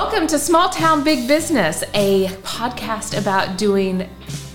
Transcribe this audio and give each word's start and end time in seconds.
Welcome 0.00 0.28
to 0.28 0.38
Small 0.38 0.68
Town 0.68 1.02
Big 1.02 1.26
Business, 1.26 1.82
a 1.92 2.28
podcast 2.44 3.18
about 3.18 3.58
doing 3.58 4.08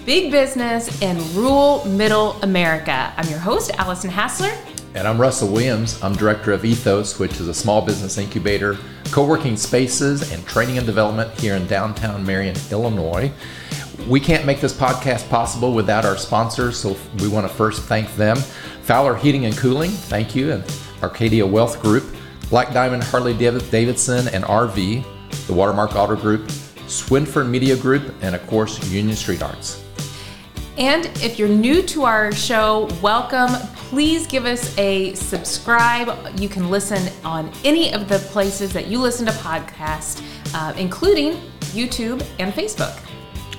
big 0.06 0.32
business 0.32 1.02
in 1.02 1.18
rural 1.36 1.84
middle 1.84 2.42
America. 2.44 3.14
I'm 3.18 3.28
your 3.28 3.40
host, 3.40 3.70
Allison 3.78 4.10
Hassler. 4.10 4.54
And 4.96 5.06
I'm 5.06 5.20
Russell 5.20 5.50
Williams. 5.50 6.02
I'm 6.02 6.14
director 6.14 6.54
of 6.54 6.64
Ethos, 6.64 7.20
which 7.20 7.42
is 7.42 7.50
a 7.50 7.54
small 7.54 7.86
business 7.86 8.18
incubator, 8.18 8.78
co 9.12 9.26
working 9.26 9.58
spaces, 9.58 10.32
and 10.32 10.48
training 10.48 10.78
and 10.78 10.88
development 10.88 11.38
here 11.38 11.56
in 11.56 11.68
downtown 11.68 12.26
Marion, 12.26 12.56
Illinois. 12.72 13.30
We 14.08 14.22
can't 14.22 14.46
make 14.46 14.62
this 14.62 14.74
podcast 14.74 15.30
possible 15.30 15.74
without 15.74 16.06
our 16.06 16.16
sponsors, 16.16 16.78
so 16.78 16.96
we 17.20 17.28
want 17.28 17.46
to 17.46 17.54
first 17.54 17.84
thank 17.84 18.16
them. 18.16 18.38
Fowler 18.84 19.14
Heating 19.14 19.44
and 19.44 19.58
Cooling, 19.58 19.92
thank 19.92 20.36
you, 20.38 20.54
and 20.54 20.64
Arcadia 21.04 21.46
Wealth 21.46 21.82
Group, 21.82 22.06
Black 22.50 22.72
Diamond 22.72 23.04
Harley 23.04 23.34
Davidson 23.34 24.30
and 24.30 24.46
RV, 24.46 25.06
the 25.48 25.54
Watermark 25.54 25.96
Auto 25.96 26.16
Group, 26.16 26.48
Swinford 26.88 27.50
Media 27.50 27.76
Group, 27.76 28.14
and 28.22 28.36
of 28.36 28.46
course, 28.48 28.84
Union 28.92 29.16
Street 29.16 29.42
Arts. 29.42 29.84
And 30.78 31.06
if 31.24 31.38
you're 31.38 31.48
new 31.48 31.84
to 31.84 32.04
our 32.04 32.32
show, 32.32 32.90
welcome. 33.02 33.50
Please 33.90 34.26
give 34.26 34.46
us 34.46 34.76
a 34.80 35.14
subscribe. 35.14 36.40
You 36.40 36.50
can 36.50 36.72
listen 36.72 37.12
on 37.24 37.52
any 37.64 37.94
of 37.94 38.10
the 38.10 38.18
places 38.18 38.74
that 38.74 38.88
you 38.88 39.00
listen 39.00 39.26
to 39.28 39.32
podcasts, 39.34 40.24
uh, 40.56 40.74
including 40.76 41.34
YouTube 41.74 42.26
and 42.40 42.52
Facebook. 42.54 43.00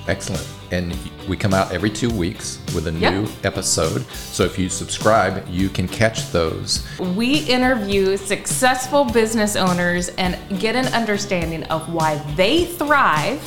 Excellent. 0.07 0.45
And 0.75 0.93
we 1.29 1.37
come 1.37 1.53
out 1.53 1.71
every 1.71 1.89
two 1.89 2.09
weeks 2.09 2.59
with 2.75 2.87
a 2.87 2.91
new 2.91 3.21
yep. 3.21 3.29
episode. 3.45 4.01
So 4.11 4.43
if 4.43 4.59
you 4.59 4.67
subscribe, 4.67 5.47
you 5.49 5.69
can 5.69 5.87
catch 5.87 6.31
those. 6.31 6.85
We 6.99 7.45
interview 7.45 8.17
successful 8.17 9.05
business 9.05 9.55
owners 9.55 10.09
and 10.09 10.37
get 10.59 10.75
an 10.75 10.87
understanding 10.93 11.63
of 11.65 11.93
why 11.93 12.17
they 12.35 12.65
thrive 12.65 13.41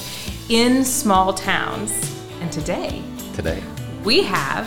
in 0.48 0.82
small 0.86 1.34
towns. 1.34 1.92
And 2.40 2.50
today, 2.50 3.02
today 3.34 3.62
we 4.04 4.22
have 4.22 4.66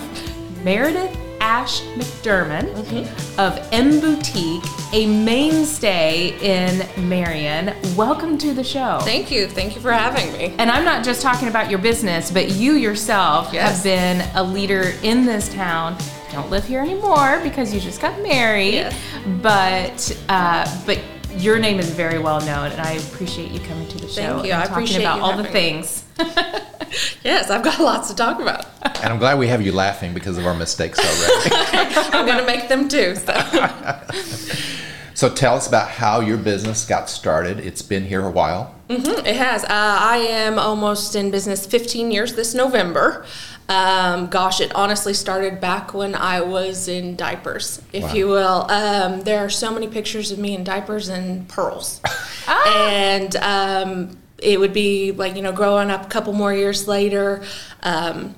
Meredith 0.63 1.17
Ash 1.41 1.81
McDermott 1.95 2.71
mm-hmm. 2.71 3.39
of 3.39 3.67
M 3.71 3.99
Boutique, 3.99 4.63
a 4.93 5.07
mainstay 5.07 6.37
in 6.39 7.09
Marion. 7.09 7.75
Welcome 7.95 8.37
to 8.37 8.53
the 8.53 8.63
show. 8.63 8.99
Thank 9.01 9.31
you. 9.31 9.47
Thank 9.47 9.75
you 9.75 9.81
for 9.81 9.91
having 9.91 10.31
me. 10.33 10.55
And 10.59 10.69
I'm 10.69 10.85
not 10.85 11.03
just 11.03 11.23
talking 11.23 11.47
about 11.47 11.67
your 11.67 11.79
business, 11.79 12.29
but 12.29 12.51
you 12.51 12.73
yourself 12.73 13.51
yes. 13.51 13.73
have 13.73 13.83
been 13.83 14.21
a 14.35 14.43
leader 14.43 14.93
in 15.01 15.25
this 15.25 15.51
town. 15.51 15.97
Don't 16.31 16.49
live 16.51 16.63
here 16.63 16.79
anymore 16.79 17.39
because 17.41 17.73
you 17.73 17.79
just 17.79 17.99
got 17.99 18.21
married. 18.21 18.75
Yes. 18.75 18.95
But 19.41 20.23
uh, 20.29 20.83
but 20.85 20.99
your 21.37 21.57
name 21.57 21.79
is 21.79 21.89
very 21.89 22.19
well 22.19 22.39
known, 22.41 22.71
and 22.71 22.81
I 22.81 22.93
appreciate 22.93 23.49
you 23.49 23.59
coming 23.61 23.87
to 23.87 23.97
the 23.97 24.07
show. 24.07 24.35
Thank 24.35 24.45
you. 24.45 24.53
I 24.53 24.57
talking 24.57 24.73
appreciate 24.73 25.01
about 25.01 25.21
all 25.21 25.35
the 25.35 25.45
things. 25.45 26.03
yes, 27.23 27.49
I've 27.49 27.63
got 27.63 27.79
lots 27.79 28.09
to 28.09 28.15
talk 28.15 28.39
about. 28.39 28.65
And 28.83 29.13
I'm 29.13 29.19
glad 29.19 29.39
we 29.39 29.47
have 29.47 29.61
you 29.61 29.71
laughing 29.71 30.13
because 30.13 30.37
of 30.37 30.45
our 30.45 30.53
mistakes 30.53 30.99
already. 30.99 31.49
I'm 32.13 32.25
going 32.25 32.39
to 32.39 32.45
make 32.45 32.69
them 32.69 32.87
too. 32.87 33.15
So. 33.15 33.33
so 35.13 35.29
tell 35.29 35.55
us 35.55 35.67
about 35.67 35.89
how 35.89 36.19
your 36.19 36.37
business 36.37 36.85
got 36.85 37.09
started. 37.09 37.59
It's 37.59 37.81
been 37.81 38.05
here 38.05 38.25
a 38.25 38.31
while. 38.31 38.75
Mm-hmm, 38.89 39.25
it 39.25 39.35
has. 39.35 39.63
Uh, 39.63 39.67
I 39.69 40.17
am 40.17 40.59
almost 40.59 41.15
in 41.15 41.31
business 41.31 41.65
15 41.65 42.11
years 42.11 42.35
this 42.35 42.53
November. 42.53 43.25
Um, 43.69 44.27
gosh, 44.27 44.59
it 44.59 44.75
honestly 44.75 45.13
started 45.13 45.61
back 45.61 45.93
when 45.93 46.13
I 46.13 46.41
was 46.41 46.89
in 46.89 47.15
diapers, 47.15 47.81
if 47.93 48.03
wow. 48.03 48.13
you 48.13 48.27
will. 48.27 48.69
Um, 48.69 49.21
there 49.21 49.39
are 49.39 49.49
so 49.49 49.71
many 49.71 49.87
pictures 49.87 50.31
of 50.31 50.39
me 50.39 50.55
in 50.55 50.65
diapers 50.65 51.07
and 51.07 51.47
pearls. 51.47 52.01
ah. 52.47 52.89
And 52.89 53.35
um, 53.37 54.17
it 54.41 54.59
would 54.59 54.73
be 54.73 55.11
like 55.11 55.35
you 55.35 55.41
know 55.41 55.51
growing 55.51 55.89
up 55.89 56.05
a 56.05 56.09
couple 56.09 56.33
more 56.33 56.53
years 56.53 56.87
later 56.87 57.43
um, 57.83 58.35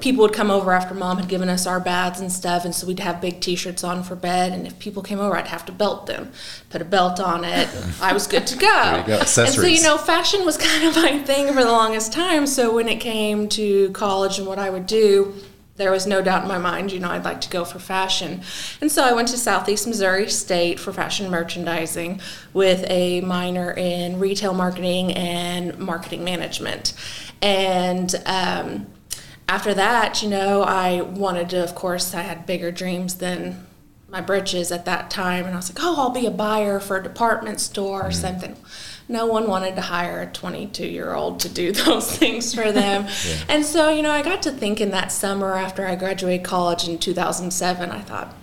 people 0.00 0.22
would 0.22 0.32
come 0.32 0.50
over 0.50 0.72
after 0.72 0.94
mom 0.94 1.16
had 1.16 1.28
given 1.28 1.48
us 1.48 1.66
our 1.66 1.80
baths 1.80 2.20
and 2.20 2.30
stuff 2.30 2.64
and 2.64 2.74
so 2.74 2.86
we'd 2.86 3.00
have 3.00 3.20
big 3.20 3.40
t-shirts 3.40 3.84
on 3.84 4.02
for 4.02 4.16
bed 4.16 4.52
and 4.52 4.66
if 4.66 4.78
people 4.78 5.02
came 5.02 5.20
over 5.20 5.36
i'd 5.36 5.46
have 5.46 5.64
to 5.64 5.72
belt 5.72 6.06
them 6.06 6.30
put 6.70 6.82
a 6.82 6.84
belt 6.84 7.20
on 7.20 7.44
it 7.44 7.68
i 8.00 8.12
was 8.12 8.26
good 8.26 8.46
to 8.46 8.56
go, 8.56 9.04
go. 9.06 9.18
and 9.18 9.28
so 9.28 9.62
you 9.62 9.82
know 9.82 9.96
fashion 9.96 10.44
was 10.44 10.56
kind 10.58 10.84
of 10.84 10.96
my 10.96 11.18
thing 11.20 11.46
for 11.48 11.64
the 11.64 11.70
longest 11.70 12.12
time 12.12 12.46
so 12.46 12.74
when 12.74 12.88
it 12.88 13.00
came 13.00 13.48
to 13.48 13.90
college 13.90 14.38
and 14.38 14.46
what 14.46 14.58
i 14.58 14.68
would 14.68 14.86
do 14.86 15.32
there 15.76 15.90
was 15.90 16.06
no 16.06 16.22
doubt 16.22 16.42
in 16.42 16.48
my 16.48 16.58
mind, 16.58 16.92
you 16.92 17.00
know, 17.00 17.10
I'd 17.10 17.24
like 17.24 17.40
to 17.42 17.50
go 17.50 17.64
for 17.64 17.78
fashion. 17.78 18.42
And 18.80 18.92
so 18.92 19.02
I 19.02 19.12
went 19.12 19.28
to 19.28 19.36
Southeast 19.36 19.86
Missouri 19.86 20.30
State 20.30 20.78
for 20.78 20.92
fashion 20.92 21.30
merchandising 21.30 22.20
with 22.52 22.84
a 22.88 23.20
minor 23.22 23.72
in 23.72 24.20
retail 24.20 24.54
marketing 24.54 25.12
and 25.14 25.76
marketing 25.78 26.22
management. 26.22 26.94
And 27.42 28.14
um, 28.24 28.86
after 29.48 29.74
that, 29.74 30.22
you 30.22 30.28
know, 30.28 30.62
I 30.62 31.02
wanted 31.02 31.50
to, 31.50 31.64
of 31.64 31.74
course, 31.74 32.14
I 32.14 32.22
had 32.22 32.46
bigger 32.46 32.70
dreams 32.70 33.16
than 33.16 33.66
my 34.14 34.20
britches 34.20 34.70
at 34.70 34.84
that 34.84 35.10
time. 35.10 35.44
And 35.44 35.54
I 35.54 35.56
was 35.56 35.68
like, 35.68 35.84
oh, 35.84 35.96
I'll 35.98 36.10
be 36.10 36.24
a 36.24 36.30
buyer 36.30 36.78
for 36.78 36.96
a 36.96 37.02
department 37.02 37.60
store 37.60 38.00
or 38.00 38.04
mm-hmm. 38.04 38.12
something 38.12 38.56
no 39.08 39.26
one 39.26 39.46
wanted 39.46 39.74
to 39.74 39.82
hire 39.82 40.22
a 40.22 40.26
22 40.26 40.86
year 40.86 41.14
old 41.14 41.40
to 41.40 41.48
do 41.48 41.72
those 41.84 42.16
things 42.16 42.54
for 42.54 42.72
them. 42.72 43.06
yeah. 43.26 43.36
And 43.48 43.64
so, 43.64 43.90
you 43.90 44.02
know, 44.02 44.10
I 44.10 44.22
got 44.22 44.42
to 44.42 44.50
thinking 44.50 44.90
that 44.90 45.12
summer 45.12 45.54
after 45.54 45.86
I 45.86 45.96
graduated 45.96 46.44
college 46.44 46.88
in 46.88 46.98
2007, 46.98 47.90
I 47.90 48.00
thought, 48.00 48.34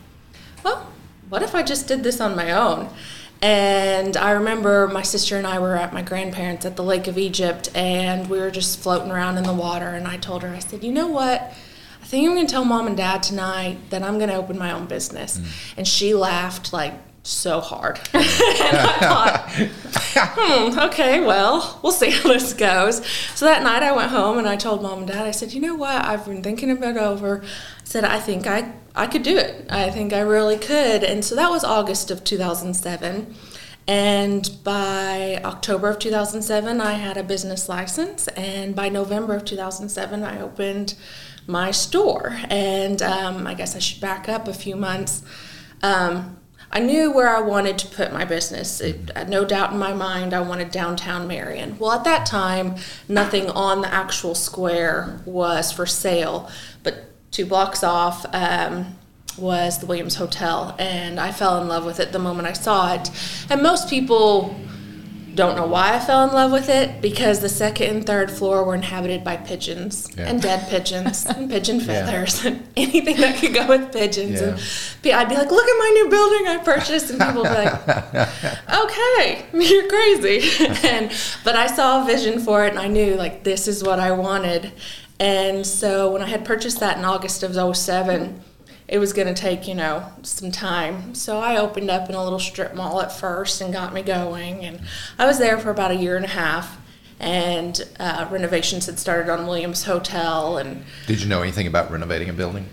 well, 0.64 0.92
what 1.30 1.42
if 1.42 1.56
I 1.56 1.64
just 1.64 1.88
did 1.88 2.04
this 2.04 2.22
on 2.22 2.36
my 2.36 2.52
own? 2.52 2.90
And 3.42 4.16
I 4.18 4.32
remember 4.32 4.88
my 4.88 5.02
sister 5.02 5.36
and 5.36 5.48
I 5.48 5.58
were 5.58 5.76
at 5.76 5.94
my 5.94 6.04
grandparents 6.04 6.64
at 6.64 6.76
the 6.76 6.84
Lake 6.84 7.08
of 7.08 7.18
Egypt, 7.18 7.72
and 7.74 8.30
we 8.30 8.38
were 8.38 8.52
just 8.52 8.80
floating 8.80 9.10
around 9.10 9.40
in 9.40 9.46
the 9.46 9.54
water. 9.54 9.88
And 9.88 10.08
I 10.08 10.18
told 10.18 10.44
her, 10.44 10.50
I 10.50 10.60
said, 10.60 10.84
you 10.84 10.92
know 10.92 11.08
what? 11.08 11.52
I 12.12 12.14
think 12.14 12.28
I'm 12.28 12.36
going 12.36 12.46
to 12.46 12.52
tell 12.52 12.66
mom 12.66 12.88
and 12.88 12.98
dad 12.98 13.24
tonight 13.24 13.78
that 13.90 14.04
I'm 14.04 14.18
going 14.18 14.30
to 14.30 14.36
open 14.36 14.58
my 14.58 14.74
own 14.74 14.86
business. 14.86 15.38
Mm. 15.38 15.74
And 15.78 15.88
she 15.88 16.14
laughed 16.14 16.74
like 16.74 16.94
so 17.24 17.62
hard. 17.62 18.00
and 18.14 18.26
I 18.26 18.98
thought, 19.00 19.50
hmm, 20.36 20.78
okay, 20.78 21.22
well, 21.22 21.80
we'll 21.82 21.94
see 21.94 22.10
how 22.10 22.28
this 22.28 22.52
goes. 22.52 23.08
So 23.34 23.46
that 23.46 23.64
night 23.64 23.82
I 23.82 23.94
went 23.94 24.12
home 24.12 24.38
and 24.38 24.46
I 24.46 24.58
told 24.58 24.82
mom 24.82 25.00
and 25.00 25.08
dad, 25.08 25.26
I 25.26 25.32
said, 25.32 25.54
you 25.54 25.62
know 25.62 25.76
what? 25.76 26.04
I've 26.04 26.26
been 26.26 26.44
thinking 26.44 26.70
about 26.70 26.98
it 26.98 27.02
over. 27.02 27.44
I 27.46 27.48
said, 27.86 28.04
I 28.04 28.20
think 28.20 28.46
I, 28.46 28.74
I 28.94 29.08
could 29.08 29.24
do 29.24 29.38
it. 29.38 29.68
I 29.70 29.90
think 29.90 30.12
I 30.12 30.20
really 30.20 30.58
could. 30.58 31.06
And 31.06 31.24
so 31.24 31.34
that 31.36 31.50
was 31.50 31.64
August 31.64 32.12
of 32.12 32.26
2007. 32.26 33.34
And 33.92 34.50
by 34.64 35.42
October 35.44 35.90
of 35.90 36.00
2007, 36.00 36.80
I 36.80 36.94
had 36.94 37.18
a 37.18 37.24
business 37.24 37.68
license. 37.68 38.30
And 38.30 38.74
by 38.74 38.88
November 38.88 39.36
of 39.36 39.44
2007, 39.44 40.24
I 40.24 40.40
opened 40.40 40.96
my 41.46 41.72
store. 41.72 42.40
And 42.50 43.02
um, 43.02 43.46
I 43.46 43.54
guess 43.54 43.76
I 43.76 43.80
should 43.80 44.00
back 44.00 44.30
up 44.30 44.48
a 44.48 44.54
few 44.54 44.78
months. 44.78 45.24
Um, 45.84 46.38
I 46.72 46.80
knew 46.80 47.12
where 47.12 47.36
I 47.36 47.42
wanted 47.42 47.78
to 47.80 47.88
put 47.88 48.14
my 48.14 48.24
business. 48.24 48.80
It, 48.80 49.12
no 49.28 49.44
doubt 49.44 49.74
in 49.74 49.78
my 49.78 49.92
mind, 49.92 50.34
I 50.34 50.40
wanted 50.40 50.72
downtown 50.72 51.28
Marion. 51.28 51.78
Well, 51.78 51.92
at 51.92 52.06
that 52.06 52.26
time, 52.26 52.76
nothing 53.10 53.50
on 53.50 53.82
the 53.82 53.94
actual 53.94 54.36
square 54.36 55.20
was 55.26 55.74
for 55.74 55.86
sale, 55.86 56.50
but 56.82 57.32
two 57.32 57.46
blocks 57.46 57.84
off 57.84 58.26
um, 58.32 58.96
was 59.38 59.80
the 59.80 59.86
Williams 59.86 60.16
Hotel, 60.16 60.76
and 60.80 61.20
I 61.20 61.32
fell 61.32 61.62
in 61.62 61.68
love 61.68 61.86
with 61.86 62.00
it 62.00 62.12
the 62.12 62.20
moment 62.20 62.48
I 62.48 62.54
saw 62.54 62.94
it. 62.94 63.10
And 63.50 63.62
most 63.62 63.90
people 63.90 64.56
don't 65.36 65.56
know 65.56 65.66
why 65.66 65.96
I 65.96 66.00
fell 66.00 66.28
in 66.28 66.34
love 66.34 66.52
with 66.52 66.70
it 66.70 67.02
because 67.02 67.40
the 67.40 67.50
second 67.50 67.96
and 67.96 68.06
third 68.06 68.30
floor 68.30 68.64
were 68.64 68.76
inhabited 68.76 69.24
by 69.24 69.38
pigeons 69.38 70.10
yeah. 70.18 70.28
and 70.28 70.42
dead 70.42 70.68
pigeons 70.70 71.26
and 71.30 71.50
pigeon 71.50 71.80
feathers 71.80 72.44
yeah. 72.44 72.52
and 72.52 72.68
anything 72.76 73.18
that 73.18 73.40
could 73.40 73.54
go 73.54 73.68
with 73.68 73.94
pigeons. 73.94 74.42
Yeah. 74.42 75.12
And 75.12 75.22
I'd 75.22 75.30
be 75.30 75.36
like, 75.36 75.52
look 75.52 75.66
at 75.66 75.78
my 75.78 75.92
new 75.96 76.10
building 76.10 76.48
I 76.48 76.58
purchased. 76.58 77.12
And 77.12 77.20
people 77.20 77.44
would 77.44 77.50
be 77.50 77.56
like, 77.56 77.88
okay, 78.84 79.46
you're 79.54 79.88
crazy. 79.88 80.88
and, 80.88 81.12
but 81.44 81.56
I 81.56 81.68
saw 81.68 82.04
a 82.04 82.06
vision 82.06 82.40
for 82.40 82.66
it 82.66 82.72
and 82.72 82.80
I 82.80 82.88
knew 82.88 83.16
like 83.16 83.44
this 83.44 83.68
is 83.68 83.84
what 83.84 84.00
I 84.00 84.12
wanted. 84.12 84.74
And 85.20 85.66
so 85.66 86.12
when 86.12 86.22
I 86.22 86.28
had 86.28 86.44
purchased 86.44 86.80
that 86.80 86.98
in 86.98 87.06
August 87.06 87.44
of 87.44 87.78
07, 87.78 88.42
it 88.92 89.00
was 89.00 89.14
going 89.14 89.34
to 89.34 89.34
take, 89.34 89.70
you 89.70 89.74
know, 89.74 90.06
some 90.22 90.52
time. 90.52 91.16
So 91.16 91.40
I 91.40 91.56
opened 91.56 91.90
up 91.90 92.10
in 92.10 92.14
a 92.14 92.22
little 92.22 92.40
strip 92.40 92.76
mall 92.76 93.02
at 93.02 93.10
first 93.10 93.62
and 93.62 93.72
got 93.72 93.94
me 93.94 94.02
going. 94.02 94.66
And 94.66 94.82
I 95.18 95.26
was 95.26 95.40
there 95.40 95.58
for 95.58 95.70
about 95.70 95.92
a 95.92 95.96
year 95.96 96.18
and 96.18 96.26
a 96.26 96.30
half. 96.30 96.78
And 97.18 97.82
uh, 98.02 98.28
renovations 98.30 98.88
had 98.88 99.00
started 99.00 99.32
on 99.32 99.48
Williams 99.48 99.86
Hotel. 99.86 100.58
And 100.58 100.84
did 101.08 101.22
you 101.22 101.30
know 101.30 101.42
anything 101.42 101.68
about 101.68 101.90
renovating 101.90 102.28
a 102.28 102.34
building? 102.34 102.68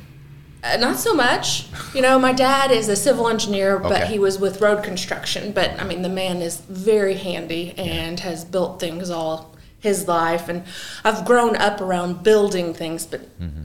Uh, 0.64 0.76
not 0.78 0.96
so 0.96 1.14
much. 1.14 1.68
You 1.94 2.02
know, 2.02 2.18
my 2.18 2.32
dad 2.32 2.72
is 2.72 2.88
a 2.88 2.96
civil 2.96 3.28
engineer, 3.28 3.78
but 3.78 4.02
okay. 4.02 4.12
he 4.12 4.18
was 4.18 4.40
with 4.40 4.60
road 4.60 4.82
construction. 4.82 5.52
But 5.52 5.80
I 5.80 5.84
mean, 5.84 6.02
the 6.02 6.08
man 6.08 6.42
is 6.42 6.56
very 6.62 7.14
handy 7.14 7.74
and 7.78 8.18
yeah. 8.18 8.24
has 8.24 8.44
built 8.44 8.80
things 8.80 9.08
all 9.08 9.54
his 9.78 10.08
life. 10.08 10.48
And 10.48 10.64
I've 11.04 11.24
grown 11.24 11.54
up 11.54 11.80
around 11.80 12.24
building 12.24 12.74
things, 12.74 13.06
but. 13.06 13.20
Mm-hmm 13.40 13.62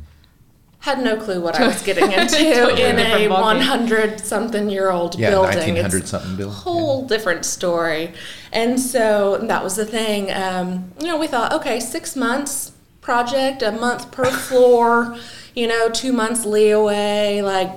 had 0.84 1.02
no 1.02 1.16
clue 1.16 1.40
what 1.40 1.56
I 1.56 1.66
was 1.66 1.82
getting 1.86 2.12
into 2.12 2.76
in 2.76 3.00
a 3.00 3.30
100 3.30 4.20
something 4.20 4.70
year 4.70 4.92
old 4.92 5.18
yeah, 5.18 5.30
building. 5.30 5.76
1900 5.76 6.08
something 6.10 6.36
building. 6.36 6.54
Whole 6.54 7.04
yeah. 7.04 7.08
different 7.08 7.46
story. 7.46 8.14
And 8.52 8.78
so 8.78 9.38
that 9.38 9.64
was 9.64 9.78
the 9.78 9.86
thing. 9.86 10.30
Um, 10.34 10.92
you 11.00 11.08
know, 11.08 11.18
we 11.18 11.28
thought, 11.28 11.54
okay, 11.54 11.80
six 11.80 12.18
months 12.18 12.74
project, 13.00 13.62
a 13.62 13.72
month 13.72 14.12
per 14.12 14.26
floor, 14.26 15.18
you 15.56 15.68
know, 15.68 15.90
two 15.90 16.12
months 16.12 16.46
leeway, 16.46 17.40
like 17.40 17.72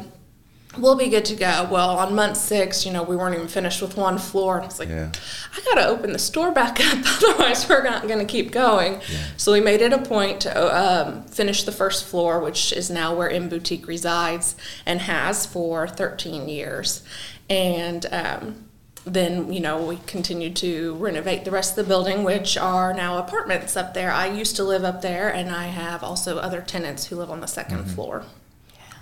we'll 0.78 0.96
be 0.96 1.08
good 1.08 1.24
to 1.26 1.34
go. 1.34 1.68
Well, 1.70 1.98
on 1.98 2.14
month 2.14 2.36
six, 2.36 2.84
you 2.84 2.92
know, 2.92 3.02
we 3.02 3.16
weren't 3.16 3.34
even 3.34 3.48
finished 3.48 3.82
with 3.82 3.96
one 3.96 4.18
floor. 4.18 4.60
I 4.60 4.66
was 4.66 4.78
like, 4.78 4.88
yeah. 4.88 5.10
I 5.56 5.60
got 5.62 5.74
to 5.74 5.86
open 5.86 6.12
the 6.12 6.18
store 6.18 6.52
back 6.52 6.80
up, 6.80 6.98
otherwise 7.06 7.68
we're 7.68 7.82
not 7.82 8.06
going 8.06 8.18
to 8.18 8.24
keep 8.24 8.52
going. 8.52 8.94
Yeah. 8.94 9.24
So 9.36 9.52
we 9.52 9.60
made 9.60 9.80
it 9.80 9.92
a 9.92 9.98
point 9.98 10.40
to 10.42 10.76
um, 10.76 11.24
finish 11.24 11.64
the 11.64 11.72
first 11.72 12.04
floor, 12.04 12.40
which 12.40 12.72
is 12.72 12.90
now 12.90 13.14
where 13.14 13.30
M 13.30 13.48
Boutique 13.48 13.86
resides 13.86 14.56
and 14.84 15.00
has 15.00 15.46
for 15.46 15.86
13 15.86 16.48
years. 16.48 17.02
And 17.48 18.06
um, 18.12 18.66
then, 19.04 19.52
you 19.52 19.60
know, 19.60 19.84
we 19.84 19.98
continued 20.06 20.56
to 20.56 20.94
renovate 20.96 21.44
the 21.44 21.50
rest 21.52 21.78
of 21.78 21.84
the 21.84 21.88
building, 21.88 22.24
which 22.24 22.56
are 22.56 22.92
now 22.92 23.18
apartments 23.18 23.76
up 23.76 23.94
there. 23.94 24.10
I 24.10 24.26
used 24.26 24.56
to 24.56 24.64
live 24.64 24.84
up 24.84 25.00
there, 25.00 25.32
and 25.32 25.48
I 25.50 25.66
have 25.66 26.02
also 26.02 26.38
other 26.38 26.60
tenants 26.60 27.06
who 27.06 27.16
live 27.16 27.30
on 27.30 27.40
the 27.40 27.46
2nd 27.46 27.70
mm-hmm. 27.70 27.90
floor. 27.90 28.24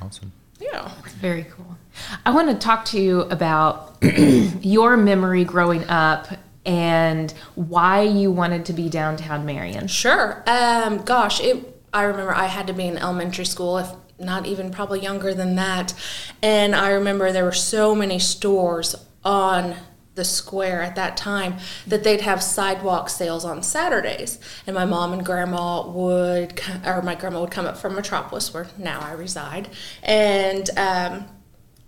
Awesome. 0.03 0.33
Yeah. 0.61 0.91
Very 1.21 1.45
cool. 1.45 1.77
I 2.25 2.31
want 2.31 2.49
to 2.49 2.55
talk 2.55 2.85
to 2.87 3.01
you 3.01 3.23
about 3.23 3.97
your 4.03 4.97
memory 4.97 5.45
growing 5.45 5.85
up 5.89 6.27
and 6.67 7.33
why 7.55 8.03
you 8.03 8.31
wanted 8.31 8.65
to 8.67 8.73
be 8.73 8.89
downtown 8.89 9.45
Marion. 9.45 9.87
Sure. 9.87 10.43
Um, 10.47 11.03
gosh, 11.03 11.41
it. 11.41 11.71
I 11.93 12.03
remember 12.05 12.35
I 12.35 12.47
had 12.47 12.67
to 12.67 12.73
be 12.73 12.87
in 12.87 12.99
elementary 12.99 13.45
school, 13.45 13.79
if 13.79 13.89
not 14.19 14.47
even 14.47 14.71
probably 14.71 15.01
younger 15.01 15.33
than 15.35 15.55
that, 15.57 15.95
and 16.43 16.75
I 16.75 16.91
remember 16.91 17.31
there 17.31 17.45
were 17.45 17.53
so 17.53 17.95
many 17.95 18.19
stores 18.19 18.97
on 19.25 19.77
the 20.15 20.25
square 20.25 20.81
at 20.83 20.95
that 20.95 21.17
time 21.17 21.57
that 21.87 22.05
they'd 22.05 22.21
have 22.21 22.43
sidewalk 22.43 23.09
sales 23.09 23.45
on 23.45 23.63
Saturdays. 23.63 24.39
And 24.67 24.75
my 24.75 24.85
mom 24.85 25.13
and 25.13 25.25
grandma 25.25 25.87
would, 25.87 26.61
or 26.85 27.03
my 27.03 27.15
grandma 27.15 27.41
would 27.41 27.51
come 27.51 27.67
up 27.67 27.77
from 27.77 27.95
Metropolis, 27.95 28.55
where 28.55 28.69
now 28.79 29.01
I 29.01 29.13
reside, 29.13 29.69
and 30.03 30.71
um, 30.77 31.27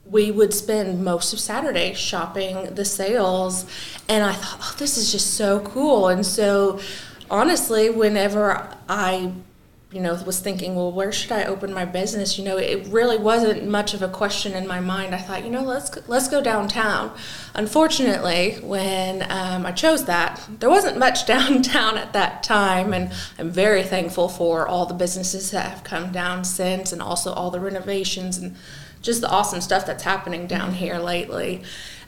we 0.09 0.31
would 0.31 0.55
spend 0.55 1.05
most 1.05 1.33
of 1.33 1.41
Saturday 1.41 1.95
shopping 1.95 2.75
the 2.75 2.85
sales. 2.85 3.67
And 4.09 4.25
I 4.25 4.33
thought, 4.33 4.59
oh, 4.63 4.75
this 4.79 4.97
is 4.97 5.11
just 5.11 5.35
so 5.35 5.61
cool. 5.61 6.09
And 6.09 6.25
so, 6.25 6.81
honestly, 7.31 7.91
whenever 7.91 8.73
I 8.89 9.33
you 9.97 10.03
know, 10.03 10.13
was 10.27 10.41
thinking, 10.41 10.75
well, 10.75 10.93
where 10.93 11.11
should 11.11 11.33
I 11.33 11.45
open 11.45 11.73
my 11.73 11.87
business? 11.87 12.37
You 12.37 12.45
know, 12.45 12.59
it 12.59 12.87
really 12.89 13.17
wasn't 13.17 13.67
much 13.67 13.95
of 13.95 14.03
a 14.03 14.09
question 14.09 14.53
in 14.53 14.67
my 14.67 14.79
mind. 14.79 15.15
I 15.15 15.19
thought, 15.19 15.43
you 15.43 15.49
know, 15.49 15.63
let's 15.63 15.91
let's 16.07 16.29
go 16.29 16.43
downtown. 16.43 17.17
Unfortunately, 17.55 18.59
when 18.63 19.23
um, 19.31 19.65
I 19.65 19.73
chose 19.73 20.05
that, 20.05 20.47
there 20.61 20.69
wasn't 20.69 20.99
much 20.99 21.25
downtown 21.35 21.97
at 21.97 22.13
that 22.13 22.43
time, 22.43 22.93
and 22.93 23.11
I'm 23.39 23.51
very 23.51 23.83
thankful 23.85 24.29
for 24.29 24.69
all 24.69 24.85
the 24.85 24.93
businesses 24.93 25.51
that 25.53 25.71
have 25.71 25.83
come 25.83 26.13
down 26.13 26.45
since, 26.45 26.93
and 26.93 27.01
also 27.01 27.33
all 27.33 27.51
the 27.51 27.61
renovations 27.61 28.37
and 28.37 28.55
just 29.01 29.23
the 29.23 29.31
awesome 29.31 29.63
stuff 29.63 29.87
that's 29.87 30.03
happening 30.03 30.47
down 30.47 30.75
here 30.75 30.99
lately. 30.99 31.63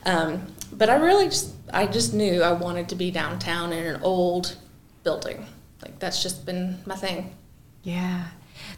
Um, 0.05 0.45
but 0.71 0.91
I 0.91 0.97
really 0.97 1.25
just, 1.25 1.55
I 1.73 1.87
just 1.87 2.13
knew 2.13 2.43
I 2.43 2.51
wanted 2.51 2.87
to 2.89 2.95
be 2.95 3.09
downtown 3.09 3.73
in 3.73 3.83
an 3.83 3.99
old 4.03 4.57
building. 5.03 5.47
Like 5.81 5.97
that's 5.97 6.21
just 6.21 6.45
been 6.45 6.77
my 6.85 6.95
thing. 6.95 7.33
Yeah. 7.83 8.25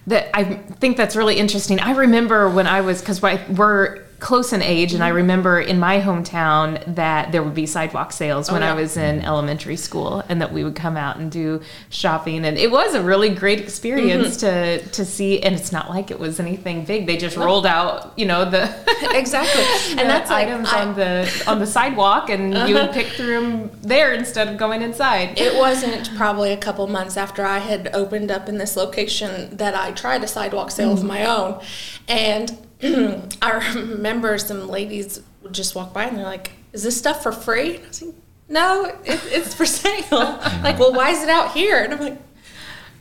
That 0.08 0.30
I 0.36 0.44
think 0.44 0.98
that's 0.98 1.16
really 1.16 1.38
interesting. 1.38 1.80
I 1.80 1.92
remember 1.92 2.50
when 2.50 2.68
I 2.68 2.82
was 2.82 3.02
because 3.02 3.22
we're 3.22 4.04
close 4.22 4.54
in 4.54 4.62
age, 4.62 4.94
and 4.94 5.04
I 5.04 5.08
mm-hmm. 5.08 5.18
remember 5.18 5.60
in 5.60 5.80
my 5.80 6.00
hometown 6.00 6.96
that 6.96 7.32
there 7.32 7.42
would 7.42 7.56
be 7.56 7.66
sidewalk 7.66 8.14
sales 8.14 8.50
oh, 8.50 8.54
when 8.54 8.62
yeah. 8.62 8.72
I 8.72 8.76
was 8.76 8.96
in 8.96 9.22
elementary 9.22 9.76
school, 9.76 10.24
and 10.30 10.40
that 10.42 10.54
we 10.54 10.64
would 10.64 10.76
come 10.76 10.96
out 10.96 11.18
and 11.18 11.30
do 11.30 11.60
shopping, 11.90 12.46
and 12.46 12.58
it 12.58 12.72
was 12.72 12.94
a 12.94 13.02
really 13.02 13.30
great 13.30 13.60
experience 13.60 14.38
mm-hmm. 14.38 14.86
to 14.86 14.90
to 14.92 15.06
see. 15.06 15.42
And 15.42 15.56
it's 15.56 15.72
not 15.72 15.90
like 15.90 16.12
it 16.12 16.20
was 16.20 16.40
anything 16.40 16.86
big; 16.86 17.08
they 17.08 17.18
just 17.18 17.36
rolled 17.36 17.66
out, 17.66 18.14
you 18.16 18.28
know, 18.28 18.50
the 18.50 18.64
exactly, 19.18 19.64
and 20.00 20.08
that's 20.08 20.30
items 20.30 20.70
I, 20.72 20.86
on 20.86 20.96
the 20.96 21.44
on 21.48 21.60
the 21.60 21.68
sidewalk, 21.68 22.30
and 22.30 22.56
uh-huh. 22.56 22.68
you 22.68 22.76
would 22.76 22.92
pick 22.92 23.08
through 23.08 23.42
them 23.42 23.72
there 23.82 24.14
instead 24.14 24.48
of 24.48 24.58
going 24.58 24.84
inside. 24.84 25.40
It 25.40 25.58
wasn't 25.58 26.16
probably 26.16 26.54
a 26.54 26.58
couple 26.58 26.86
months 26.88 27.18
after 27.18 27.44
I 27.44 27.58
had 27.58 27.90
opened 27.94 28.30
up 28.30 28.48
in 28.48 28.60
this 28.60 28.78
location 28.78 29.58
that 29.58 29.74
I 29.74 29.92
tried 29.92 30.24
a 30.24 30.28
sidewalk 30.28 30.70
sale 30.70 30.90
mm-hmm. 30.90 31.00
of 31.00 31.06
my 31.06 31.26
own, 31.26 31.60
and 32.08 32.56
I 33.42 33.74
remember 33.76 34.38
some 34.38 34.68
ladies 34.68 35.22
would 35.42 35.54
just 35.54 35.76
walk 35.76 35.94
by 35.94 36.06
and 36.06 36.18
they're 36.18 36.26
like, 36.26 36.52
"Is 36.74 36.84
this 36.84 36.98
stuff 36.98 37.24
for 37.24 37.32
free?" 37.32 37.78
I 37.78 37.88
was 37.88 38.02
like, 38.02 38.16
"No, 38.50 38.86
it, 39.04 39.22
it's 39.26 39.54
for 39.54 39.66
sale." 39.82 40.04
like, 40.64 40.80
well, 40.80 40.94
why 40.94 41.12
is 41.12 41.24
it 41.24 41.30
out 41.30 41.54
here? 41.54 41.84
And 41.84 41.94
I'm 41.94 42.00
like, 42.00 42.18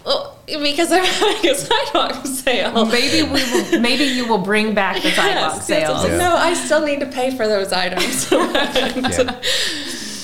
well, 0.04 0.38
because 0.46 0.90
I'm 0.92 1.04
having 1.04 1.50
a 1.50 1.54
sidewalk 1.54 2.26
sale. 2.26 2.86
Maybe 2.86 3.22
we 3.22 3.42
will, 3.52 3.80
maybe 3.80 4.04
you 4.04 4.26
will 4.26 4.38
bring 4.38 4.74
back 4.74 5.02
the 5.02 5.10
sidewalk 5.10 5.56
yes, 5.56 5.66
sales. 5.66 6.04
Yes, 6.04 6.12
yeah. 6.12 6.18
No, 6.18 6.36
I 6.36 6.54
still 6.54 6.84
need 6.84 7.00
to 7.00 7.06
pay 7.06 7.36
for 7.36 7.46
those 7.46 7.72
items. 7.72 8.30
yeah. 8.32 9.40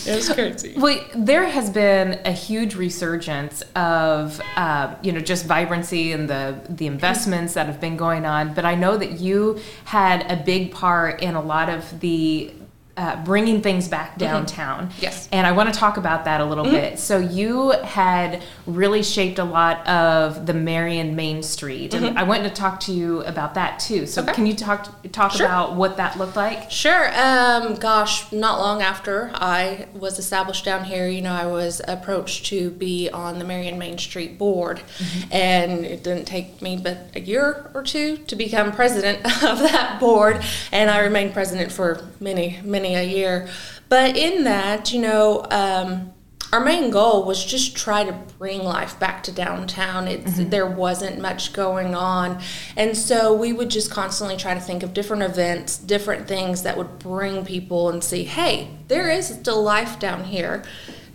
It 0.06 0.16
was 0.16 0.28
crazy. 0.28 0.74
Well, 0.76 1.04
there 1.14 1.44
has 1.44 1.70
been 1.70 2.20
a 2.24 2.32
huge 2.32 2.74
resurgence 2.74 3.62
of, 3.74 4.40
uh, 4.56 4.94
you 5.02 5.12
know, 5.12 5.20
just 5.20 5.46
vibrancy 5.46 6.12
and 6.12 6.28
the 6.28 6.60
the 6.68 6.86
investments 6.86 7.54
that 7.54 7.66
have 7.66 7.80
been 7.80 7.96
going 7.96 8.24
on. 8.24 8.54
But 8.54 8.64
I 8.64 8.74
know 8.74 8.96
that 8.96 9.20
you 9.20 9.58
had 9.84 10.30
a 10.30 10.36
big 10.36 10.72
part 10.72 11.22
in 11.22 11.34
a 11.34 11.42
lot 11.42 11.68
of 11.68 12.00
the 12.00 12.52
uh, 12.96 13.22
bringing 13.24 13.60
things 13.60 13.88
back 13.88 14.10
mm-hmm. 14.10 14.20
downtown. 14.20 14.88
Mm-hmm. 14.88 15.02
Yes. 15.02 15.28
And 15.30 15.46
I 15.46 15.52
want 15.52 15.72
to 15.72 15.78
talk 15.78 15.98
about 15.98 16.24
that 16.24 16.40
a 16.40 16.44
little 16.44 16.64
mm-hmm. 16.64 16.74
bit. 16.74 16.98
So 16.98 17.18
you 17.18 17.70
had 17.70 18.42
really 18.66 19.02
shaped 19.02 19.38
a 19.38 19.44
lot 19.44 19.86
of 19.86 20.46
the 20.46 20.54
Marion 20.54 21.14
Main 21.14 21.42
Street, 21.42 21.92
and 21.92 22.06
mm-hmm. 22.06 22.18
I 22.18 22.22
wanted 22.22 22.44
to 22.44 22.54
talk 22.54 22.80
to 22.80 22.92
you 22.92 23.22
about 23.24 23.54
that 23.54 23.78
too. 23.78 24.06
So 24.06 24.22
okay. 24.22 24.32
can 24.32 24.46
you 24.46 24.54
talk 24.54 24.88
talk 25.12 25.32
sure. 25.32 25.44
about 25.44 25.76
what 25.76 25.98
that 25.98 26.16
looked 26.16 26.36
like? 26.36 26.70
Sure. 26.70 27.10
Um, 27.18 27.74
gosh, 27.74 28.32
not 28.32 28.60
long 28.60 28.80
after 28.80 29.30
I 29.34 29.88
was 29.92 30.18
established 30.18 30.64
down 30.64 30.84
here, 30.84 31.06
you 31.06 31.20
know, 31.20 31.34
I 31.34 31.46
was 31.46 31.82
approached 31.86 32.46
to 32.46 32.70
be 32.70 33.10
on 33.10 33.38
the 33.38 33.44
Marion 33.44 33.78
Main 33.78 33.98
Street 33.98 34.38
board, 34.38 34.78
mm-hmm. 34.78 35.32
and 35.32 35.84
it 35.84 36.02
didn't 36.02 36.24
take 36.24 36.62
me 36.62 36.78
but 36.82 37.10
a 37.14 37.20
year 37.20 37.70
or 37.74 37.82
two 37.82 38.16
to 38.16 38.36
become 38.36 38.72
president 38.72 39.18
of 39.44 39.58
that 39.58 39.98
board, 40.00 40.42
and 40.72 40.90
I 40.90 41.00
remained 41.00 41.34
president 41.34 41.70
for 41.70 42.08
many 42.20 42.58
many 42.64 42.85
a 42.94 43.02
year. 43.02 43.48
But 43.88 44.16
in 44.16 44.44
that, 44.44 44.92
you 44.92 45.00
know, 45.00 45.46
um, 45.50 46.12
our 46.52 46.60
main 46.64 46.90
goal 46.90 47.24
was 47.24 47.44
just 47.44 47.76
try 47.76 48.04
to 48.04 48.12
bring 48.38 48.62
life 48.62 48.98
back 49.00 49.22
to 49.24 49.32
downtown. 49.32 50.06
It's 50.06 50.32
mm-hmm. 50.32 50.50
there 50.50 50.66
wasn't 50.66 51.20
much 51.20 51.52
going 51.52 51.94
on, 51.94 52.40
and 52.76 52.96
so 52.96 53.34
we 53.34 53.52
would 53.52 53.68
just 53.68 53.90
constantly 53.90 54.36
try 54.36 54.54
to 54.54 54.60
think 54.60 54.82
of 54.82 54.94
different 54.94 55.22
events, 55.22 55.76
different 55.76 56.28
things 56.28 56.62
that 56.62 56.76
would 56.76 56.98
bring 56.98 57.44
people 57.44 57.90
and 57.90 58.02
see, 58.02 58.24
hey, 58.24 58.70
there 58.88 59.10
is 59.10 59.26
still 59.26 59.62
life 59.62 59.98
down 59.98 60.24
here. 60.24 60.62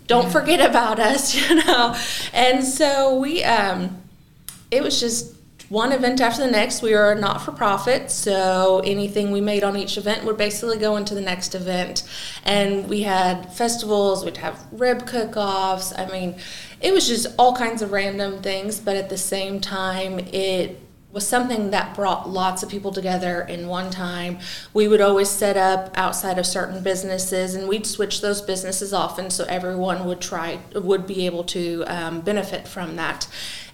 Don't 0.08 0.26
yeah. 0.26 0.32
forget 0.32 0.70
about 0.70 1.00
us, 1.00 1.34
you 1.50 1.56
know. 1.56 1.96
And 2.34 2.64
so 2.64 3.16
we, 3.16 3.44
um, 3.44 4.02
it 4.70 4.84
was 4.84 5.00
just 5.00 5.36
one 5.72 5.94
event 5.94 6.20
after 6.20 6.44
the 6.44 6.52
next. 6.52 6.82
We 6.82 6.94
are 6.96 7.16
not 7.16 7.42
for 7.42 7.54
profit, 7.54 8.12
so 8.12 8.82
anything 8.84 9.32
we 9.32 9.40
made 9.40 9.64
on 9.64 9.78
each 9.78 9.98
event 9.98 10.26
would 10.26 10.36
basically 10.36 10.78
go 10.78 10.98
into 10.98 11.16
the 11.16 11.22
next 11.22 11.56
event. 11.56 12.04
And 12.44 12.90
we 12.90 13.04
had 13.04 13.54
festivals, 13.54 14.26
we'd 14.26 14.36
have 14.36 14.68
rib 14.74 15.08
cook 15.08 15.38
offs. 15.38 15.94
I 15.98 16.08
mean, 16.08 16.36
it 16.82 16.94
was 16.94 17.08
just 17.08 17.28
all 17.40 17.56
kinds 17.56 17.82
of 17.82 17.94
random 17.94 18.42
things, 18.42 18.82
but 18.82 18.98
at 18.98 19.08
the 19.08 19.18
same 19.18 19.62
time, 19.62 20.20
it 20.20 20.78
was 21.12 21.28
something 21.28 21.72
that 21.72 21.96
brought 21.96 22.30
lots 22.30 22.64
of 22.64 22.70
people 22.70 22.92
together 22.92 23.42
in 23.42 23.68
one 23.68 23.90
time. 23.90 24.40
We 24.74 24.88
would 24.88 25.02
always 25.02 25.30
set 25.30 25.58
up 25.58 25.92
outside 25.96 26.38
of 26.38 26.46
certain 26.46 26.82
businesses, 26.82 27.56
and 27.56 27.68
we'd 27.68 27.86
switch 27.86 28.22
those 28.22 28.42
businesses 28.42 28.94
often 28.94 29.30
so 29.30 29.46
everyone 29.46 30.06
would 30.06 30.22
try 30.22 30.60
would 30.74 31.06
be 31.06 31.26
able 31.26 31.44
to 31.46 31.84
um, 31.88 32.22
benefit 32.22 32.68
from 32.68 32.96
that. 32.96 33.28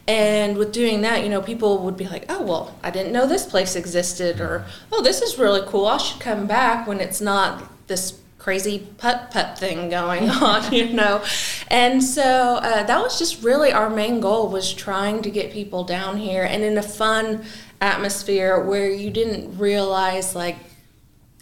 And 0.08 0.58
with 0.58 0.72
doing 0.72 1.02
that, 1.02 1.24
you 1.24 1.30
know, 1.30 1.42
people 1.42 1.80
would 1.80 1.98
be 1.98 2.08
like, 2.08 2.26
oh, 2.30 2.42
well, 2.42 2.80
I 2.82 2.92
didn't 2.92 3.12
know 3.12 3.28
this 3.28 3.46
place 3.46 3.76
existed, 3.76 4.40
or 4.40 4.66
oh, 4.92 5.02
this 5.02 5.22
is 5.22 5.38
really 5.38 5.62
cool. 5.68 5.86
I 5.86 5.98
should 5.98 6.22
come 6.22 6.48
back 6.48 6.88
when 6.88 7.02
it's 7.02 7.20
not 7.20 7.88
this 7.88 8.20
crazy 8.38 8.80
putt 8.98 9.32
putt 9.32 9.58
thing 9.58 9.90
going 9.90 10.30
on, 10.30 10.72
you 10.72 10.94
know. 10.94 11.24
And 11.70 12.04
so 12.04 12.24
uh, 12.24 12.84
that 12.84 13.02
was 13.02 13.20
just 13.20 13.44
really 13.44 13.72
our 13.72 13.90
main 13.90 14.20
goal 14.20 14.50
was 14.50 14.74
trying 14.74 15.22
to 15.24 15.32
get 15.32 15.52
people 15.52 15.84
down 15.84 16.18
here 16.18 16.44
and 16.44 16.64
in 16.64 16.78
a 16.78 16.84
fun 16.84 17.44
atmosphere 17.82 18.60
where 18.60 18.90
you 18.90 19.12
didn't 19.12 19.58
realize 19.58 20.36
like, 20.36 20.58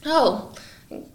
oh, 0.05 0.53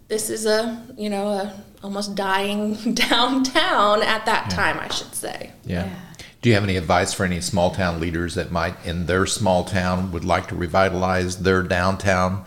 this 0.08 0.30
is 0.30 0.46
a 0.46 0.86
you 0.96 1.08
know 1.08 1.28
a 1.28 1.64
almost 1.82 2.14
dying 2.14 2.74
downtown 2.94 4.02
at 4.02 4.26
that 4.26 4.46
yeah. 4.50 4.56
time, 4.56 4.78
I 4.78 4.88
should 4.88 5.14
say. 5.14 5.52
Yeah. 5.64 5.86
yeah. 5.86 5.96
Do 6.42 6.48
you 6.48 6.54
have 6.54 6.64
any 6.64 6.76
advice 6.76 7.12
for 7.12 7.24
any 7.24 7.40
small 7.40 7.70
town 7.70 8.00
leaders 8.00 8.34
that 8.34 8.50
might, 8.50 8.74
in 8.84 9.06
their 9.06 9.26
small 9.26 9.64
town, 9.64 10.10
would 10.12 10.24
like 10.24 10.48
to 10.48 10.54
revitalize 10.54 11.42
their 11.42 11.62
downtown? 11.62 12.44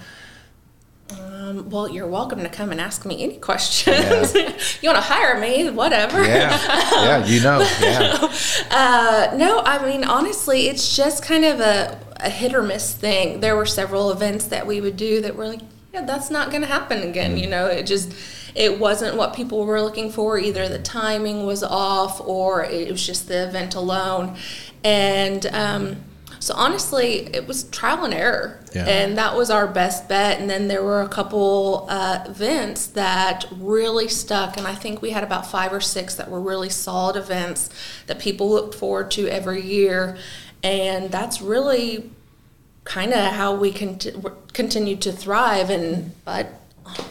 Um, 1.54 1.70
well, 1.70 1.90
you're 1.90 2.08
welcome 2.08 2.40
to 2.42 2.50
come 2.50 2.72
and 2.72 2.80
ask 2.80 3.06
me 3.06 3.24
any 3.24 3.38
questions. 3.38 4.36
Yeah. 4.36 4.58
you 4.82 4.90
want 4.90 4.98
to 4.98 5.02
hire 5.02 5.40
me, 5.40 5.70
whatever. 5.70 6.24
Yeah, 6.24 6.60
yeah, 6.92 7.26
you 7.26 7.42
know. 7.42 7.60
Yeah. 7.82 8.32
uh, 8.72 9.36
no, 9.36 9.60
I 9.60 9.86
mean 9.86 10.04
honestly, 10.04 10.68
it's 10.68 10.96
just 10.96 11.24
kind 11.24 11.46
of 11.46 11.60
a, 11.60 12.00
a 12.18 12.30
hit 12.30 12.54
or 12.54 12.64
miss 12.64 12.94
thing. 12.94 13.40
There 13.40 13.56
were 13.56 13.66
several 13.66 14.12
events 14.12 14.46
that 14.46 14.66
we 14.66 14.82
would 14.82 14.98
do 14.98 15.22
that 15.22 15.36
were 15.36 15.48
like, 15.48 15.62
yeah, 15.94 16.06
that's 16.06 16.30
not 16.30 16.50
going 16.50 16.62
to 16.62 16.68
happen 16.68 17.02
again. 17.02 17.36
Mm. 17.36 17.42
You 17.42 17.48
know, 17.48 17.68
it 17.68 17.86
just 17.86 18.14
it 18.56 18.80
wasn't 18.80 19.18
what 19.18 19.36
people 19.36 19.66
were 19.66 19.82
looking 19.82 20.12
for. 20.12 20.40
Either 20.40 20.70
the 20.70 20.80
timing 20.80 21.46
was 21.46 21.64
off, 21.64 22.22
or 22.22 22.64
it 22.64 22.90
was 22.90 23.06
just 23.06 23.28
the 23.28 23.48
event 23.48 23.76
alone, 23.76 24.36
and. 24.84 25.46
Um, 25.48 25.98
so 26.44 26.54
honestly, 26.56 27.34
it 27.34 27.48
was 27.48 27.64
trial 27.70 28.04
and 28.04 28.14
error, 28.14 28.60
yeah. 28.76 28.86
and 28.86 29.18
that 29.18 29.38
was 29.38 29.50
our 29.50 29.66
best 29.66 30.10
bet. 30.10 30.42
And 30.42 30.50
then 30.50 30.68
there 30.68 30.84
were 30.84 31.02
a 31.02 31.08
couple 31.08 31.88
uh, 31.90 32.26
events 32.28 32.88
that 32.88 33.46
really 33.50 34.10
stuck, 34.10 34.58
and 34.58 34.68
I 34.68 34.76
think 34.76 35.02
we 35.02 35.12
had 35.12 35.24
about 35.24 35.50
five 35.50 35.72
or 35.72 35.80
six 35.80 36.16
that 36.16 36.30
were 36.30 36.42
really 36.42 36.68
solid 36.68 37.16
events 37.16 37.70
that 38.08 38.20
people 38.20 38.50
looked 38.50 38.76
forward 38.76 39.10
to 39.12 39.30
every 39.30 39.62
year, 39.62 40.18
and 40.62 41.10
that's 41.10 41.42
really 41.42 42.12
kind 42.84 43.14
of 43.14 43.32
how 43.32 43.56
we 43.56 43.72
cont- 43.72 44.14
continued 44.52 45.02
to 45.04 45.14
thrive. 45.14 45.70
And 45.70 46.12
but 46.26 46.60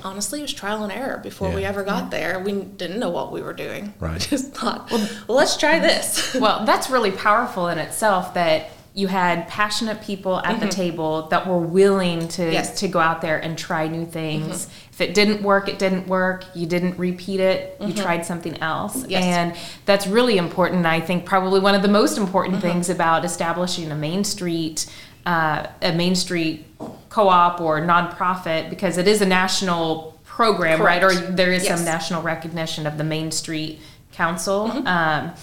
honestly, 0.05 0.41
it 0.41 0.43
was 0.43 0.53
trial 0.53 0.83
and 0.83 0.93
error 0.93 1.17
before 1.23 1.49
yeah. 1.49 1.55
we 1.55 1.65
ever 1.65 1.85
got 1.85 2.11
there. 2.11 2.39
We 2.39 2.53
didn't 2.53 3.01
know 3.01 3.09
what 3.09 3.33
we 3.33 3.41
were 3.41 3.55
doing. 3.55 3.95
Right. 3.99 4.13
We 4.13 4.19
just 4.37 4.53
thought, 4.53 4.91
well, 4.91 5.09
well 5.27 5.39
let's 5.39 5.57
try 5.57 5.79
this. 5.79 6.35
well, 6.35 6.67
that's 6.67 6.91
really 6.91 7.13
powerful 7.13 7.69
in 7.69 7.79
itself 7.79 8.35
that 8.35 8.73
you 8.95 9.07
had 9.07 9.49
passionate 9.49 10.03
people 10.03 10.39
at 10.39 10.45
mm-hmm. 10.45 10.61
the 10.61 10.69
table 10.69 11.29
that 11.29 11.47
were 11.47 11.59
willing 11.59 12.29
to 12.29 12.53
yes. 12.53 12.81
to 12.81 12.89
go 12.89 12.99
out 12.99 13.23
there 13.23 13.39
and 13.39 13.57
try 13.57 13.89
new 13.89 14.05
things. 14.05 14.67
Mm-hmm. 14.67 14.91
If 14.91 15.01
it 15.01 15.15
didn't 15.15 15.43
work, 15.43 15.69
it 15.69 15.79
didn't 15.79 16.07
work. 16.07 16.45
You 16.55 16.67
didn't 16.67 16.99
repeat 16.99 17.41
it. 17.41 17.79
Mm-hmm. 17.79 17.89
You 17.89 18.03
tried 18.03 18.27
something 18.27 18.59
else. 18.59 19.07
Yes. 19.07 19.25
And 19.25 19.57
that's 19.87 20.07
really 20.07 20.37
important. 20.37 20.85
I 20.85 21.01
think 21.01 21.25
probably 21.25 21.61
one 21.61 21.75
of 21.75 21.81
the 21.81 21.89
most 21.89 22.19
important 22.19 22.57
mm-hmm. 22.57 22.69
things 22.69 22.91
about 22.91 23.25
establishing 23.25 23.91
a 23.91 23.97
Main 23.97 24.25
Street 24.25 24.87
uh, 25.27 25.67
a 25.81 25.93
Main 25.93 26.15
Street 26.15 26.67
co-op 27.09 27.61
or 27.61 27.81
nonprofit 27.81 28.71
because 28.71 28.99
it 28.99 29.07
is 29.07 29.21
a 29.21 29.27
national 29.27 30.19
program, 30.25 30.79
Correct. 30.79 31.05
right? 31.05 31.13
Or 31.13 31.31
there 31.33 31.53
is 31.53 31.65
yes. 31.65 31.77
some 31.77 31.85
national 31.85 32.23
recognition 32.23 32.87
of 32.87 32.99
the 32.99 33.05
Main 33.05 33.31
Street 33.31 33.81
Council. 34.13 34.69
Mm-hmm. 34.69 34.87
Um, 34.87 35.35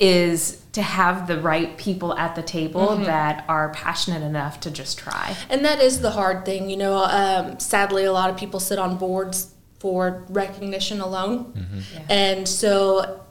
is 0.00 0.62
to 0.72 0.82
have 0.82 1.26
the 1.26 1.40
right 1.40 1.76
people 1.76 2.16
at 2.16 2.34
the 2.34 2.42
table 2.42 2.88
mm-hmm. 2.88 3.04
that 3.04 3.44
are 3.48 3.70
passionate 3.70 4.22
enough 4.22 4.58
to 4.60 4.70
just 4.70 4.98
try. 4.98 5.36
And 5.48 5.64
that 5.64 5.80
is 5.80 6.00
the 6.00 6.10
hard 6.10 6.44
thing. 6.44 6.70
You 6.70 6.78
know, 6.78 7.04
um, 7.04 7.60
sadly, 7.60 8.04
a 8.04 8.12
lot 8.12 8.30
of 8.30 8.36
people 8.36 8.58
sit 8.58 8.78
on 8.78 8.96
boards 8.96 9.54
for 9.78 10.24
recognition 10.28 11.00
alone. 11.00 11.52
Mm-hmm. 11.52 11.80
Yeah. 11.94 12.06
And 12.08 12.48
so 12.48 13.22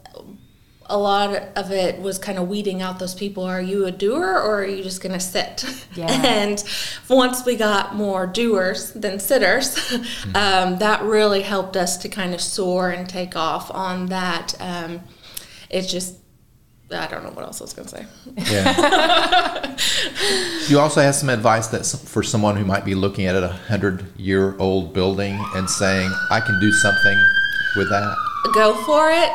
a 0.86 0.98
lot 0.98 1.34
of 1.56 1.72
it 1.72 2.02
was 2.02 2.20
kind 2.20 2.38
of 2.38 2.50
weeding 2.50 2.82
out 2.82 3.00
those 3.00 3.16
people. 3.16 3.44
Are 3.44 3.62
you 3.62 3.86
a 3.86 3.92
doer 3.92 4.26
or 4.26 4.62
are 4.62 4.66
you 4.66 4.84
just 4.84 5.02
going 5.02 5.14
to 5.14 5.20
sit? 5.20 5.64
Yeah. 5.96 6.08
and 6.24 6.64
once 7.10 7.46
we 7.46 7.56
got 7.56 7.96
more 7.96 8.28
doers 8.28 8.92
than 8.92 9.20
sitters, 9.20 9.76
mm-hmm. 9.76 10.36
um, 10.36 10.80
that 10.80 11.02
really 11.04 11.42
helped 11.42 11.78
us 11.78 11.98
to 11.98 12.10
kind 12.10 12.34
of 12.34 12.42
soar 12.42 12.90
and 12.90 13.08
take 13.08 13.36
off 13.36 13.72
on 13.72 14.08
that. 14.08 14.54
Um, 14.60 15.02
it's 15.70 15.90
just 15.90 16.18
I 16.94 17.08
don't 17.08 17.24
know 17.24 17.32
what 17.32 17.46
else 17.46 17.62
I 17.62 17.64
was 17.64 17.74
going 17.74 17.88
to 17.88 17.96
say. 17.96 18.06
Yeah. 18.52 19.78
you 20.68 20.80
also 20.80 21.02
have 21.02 21.16
some 21.16 21.30
advice 21.30 21.68
that 21.68 21.86
for 21.86 22.24
someone 22.24 22.56
who 22.56 22.66
might 22.66 22.86
be 22.86 22.96
looking 22.96 23.26
at 23.26 23.36
a 23.36 23.48
hundred 23.48 24.06
year 24.18 24.58
old 24.58 24.94
building 24.94 25.40
and 25.56 25.70
saying, 25.70 26.12
"I 26.30 26.40
can 26.42 26.60
do 26.60 26.72
something 26.72 27.18
with 27.76 27.90
that." 27.90 28.16
Go 28.54 28.74
for 28.86 29.10
it 29.10 29.32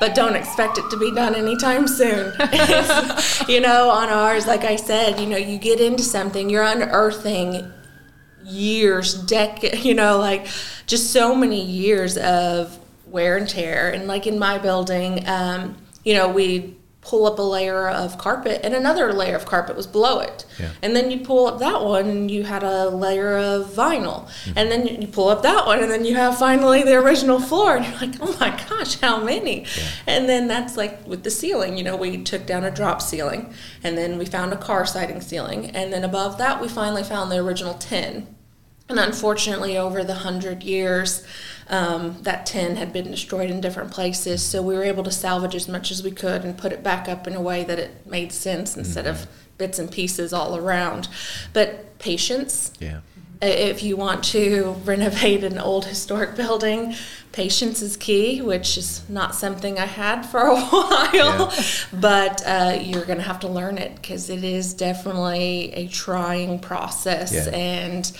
but 0.00 0.14
don't 0.14 0.36
expect 0.36 0.76
it 0.76 0.90
to 0.90 0.98
be 0.98 1.10
done 1.12 1.34
anytime 1.34 1.86
soon. 1.86 2.32
you 3.48 3.60
know, 3.60 3.88
on 3.88 4.08
ours, 4.08 4.46
like 4.46 4.64
I 4.64 4.76
said, 4.76 5.18
you 5.20 5.26
know, 5.26 5.36
you 5.36 5.56
get 5.58 5.80
into 5.80 6.02
something, 6.02 6.50
you're 6.50 6.64
unearthing 6.64 7.72
years, 8.44 9.14
decades, 9.14 9.84
you 9.84 9.94
know, 9.94 10.18
like 10.18 10.46
just 10.86 11.12
so 11.12 11.34
many 11.34 11.64
years 11.64 12.16
of 12.18 12.78
wear 13.06 13.36
and 13.36 13.48
tear. 13.48 13.90
And 13.90 14.06
like 14.06 14.26
in 14.26 14.38
my 14.38 14.58
building, 14.58 15.26
um, 15.26 15.76
you 16.04 16.14
know, 16.14 16.28
we 16.28 16.76
pull 17.04 17.26
up 17.26 17.38
a 17.38 17.42
layer 17.42 17.88
of 17.88 18.16
carpet 18.16 18.60
and 18.64 18.74
another 18.74 19.12
layer 19.12 19.36
of 19.36 19.44
carpet 19.44 19.76
was 19.76 19.86
below 19.86 20.20
it. 20.20 20.46
Yeah. 20.58 20.70
And 20.82 20.96
then 20.96 21.10
you 21.10 21.20
pull 21.20 21.46
up 21.46 21.58
that 21.58 21.82
one 21.82 22.08
and 22.08 22.30
you 22.30 22.44
had 22.44 22.62
a 22.62 22.88
layer 22.88 23.36
of 23.36 23.66
vinyl. 23.66 24.26
Mm-hmm. 24.26 24.58
And 24.58 24.70
then 24.70 25.02
you 25.02 25.06
pull 25.06 25.28
up 25.28 25.42
that 25.42 25.66
one 25.66 25.80
and 25.82 25.90
then 25.90 26.04
you 26.06 26.14
have 26.14 26.38
finally 26.38 26.82
the 26.82 26.94
original 26.94 27.38
floor. 27.38 27.76
And 27.76 27.84
you're 27.84 28.00
like, 28.00 28.14
oh 28.20 28.36
my 28.40 28.50
gosh, 28.68 28.98
how 29.00 29.22
many? 29.22 29.62
Yeah. 29.62 29.88
And 30.06 30.28
then 30.28 30.48
that's 30.48 30.76
like 30.76 31.06
with 31.06 31.24
the 31.24 31.30
ceiling, 31.30 31.76
you 31.76 31.84
know, 31.84 31.96
we 31.96 32.22
took 32.22 32.46
down 32.46 32.64
a 32.64 32.70
drop 32.70 33.02
ceiling 33.02 33.52
and 33.82 33.98
then 33.98 34.16
we 34.18 34.24
found 34.24 34.52
a 34.52 34.56
car 34.56 34.86
siding 34.86 35.20
ceiling. 35.20 35.70
And 35.70 35.92
then 35.92 36.04
above 36.04 36.38
that, 36.38 36.60
we 36.62 36.68
finally 36.68 37.04
found 37.04 37.30
the 37.30 37.36
original 37.36 37.74
tin. 37.74 38.34
And 38.88 38.98
unfortunately, 38.98 39.78
over 39.78 40.04
the 40.04 40.14
hundred 40.14 40.62
years, 40.62 41.24
um, 41.68 42.22
that 42.22 42.44
tin 42.44 42.76
had 42.76 42.92
been 42.92 43.10
destroyed 43.10 43.50
in 43.50 43.60
different 43.60 43.90
places. 43.90 44.44
So 44.44 44.60
we 44.62 44.74
were 44.74 44.84
able 44.84 45.02
to 45.04 45.10
salvage 45.10 45.54
as 45.54 45.68
much 45.68 45.90
as 45.90 46.02
we 46.02 46.10
could 46.10 46.44
and 46.44 46.56
put 46.56 46.72
it 46.72 46.82
back 46.82 47.08
up 47.08 47.26
in 47.26 47.34
a 47.34 47.40
way 47.40 47.64
that 47.64 47.78
it 47.78 48.06
made 48.06 48.32
sense 48.32 48.76
instead 48.76 49.06
mm-hmm. 49.06 49.22
of 49.22 49.28
bits 49.56 49.78
and 49.78 49.90
pieces 49.90 50.32
all 50.32 50.56
around. 50.56 51.08
But 51.52 51.98
patience. 51.98 52.72
Yeah. 52.78 53.00
If 53.40 53.82
you 53.82 53.96
want 53.96 54.24
to 54.24 54.76
renovate 54.84 55.44
an 55.44 55.58
old 55.58 55.86
historic 55.86 56.36
building, 56.36 56.94
patience 57.32 57.82
is 57.82 57.96
key, 57.96 58.40
which 58.40 58.78
is 58.78 59.02
not 59.08 59.34
something 59.34 59.78
I 59.78 59.86
had 59.86 60.22
for 60.22 60.40
a 60.40 60.60
while. 60.60 61.12
Yeah. 61.12 61.62
But 61.92 62.42
uh, 62.46 62.78
you're 62.80 63.04
going 63.04 63.18
to 63.18 63.24
have 63.24 63.40
to 63.40 63.48
learn 63.48 63.78
it 63.78 63.96
because 63.96 64.30
it 64.30 64.44
is 64.44 64.74
definitely 64.74 65.72
a 65.72 65.88
trying 65.88 66.58
process. 66.58 67.32
Yeah. 67.32 67.54
And 67.54 68.12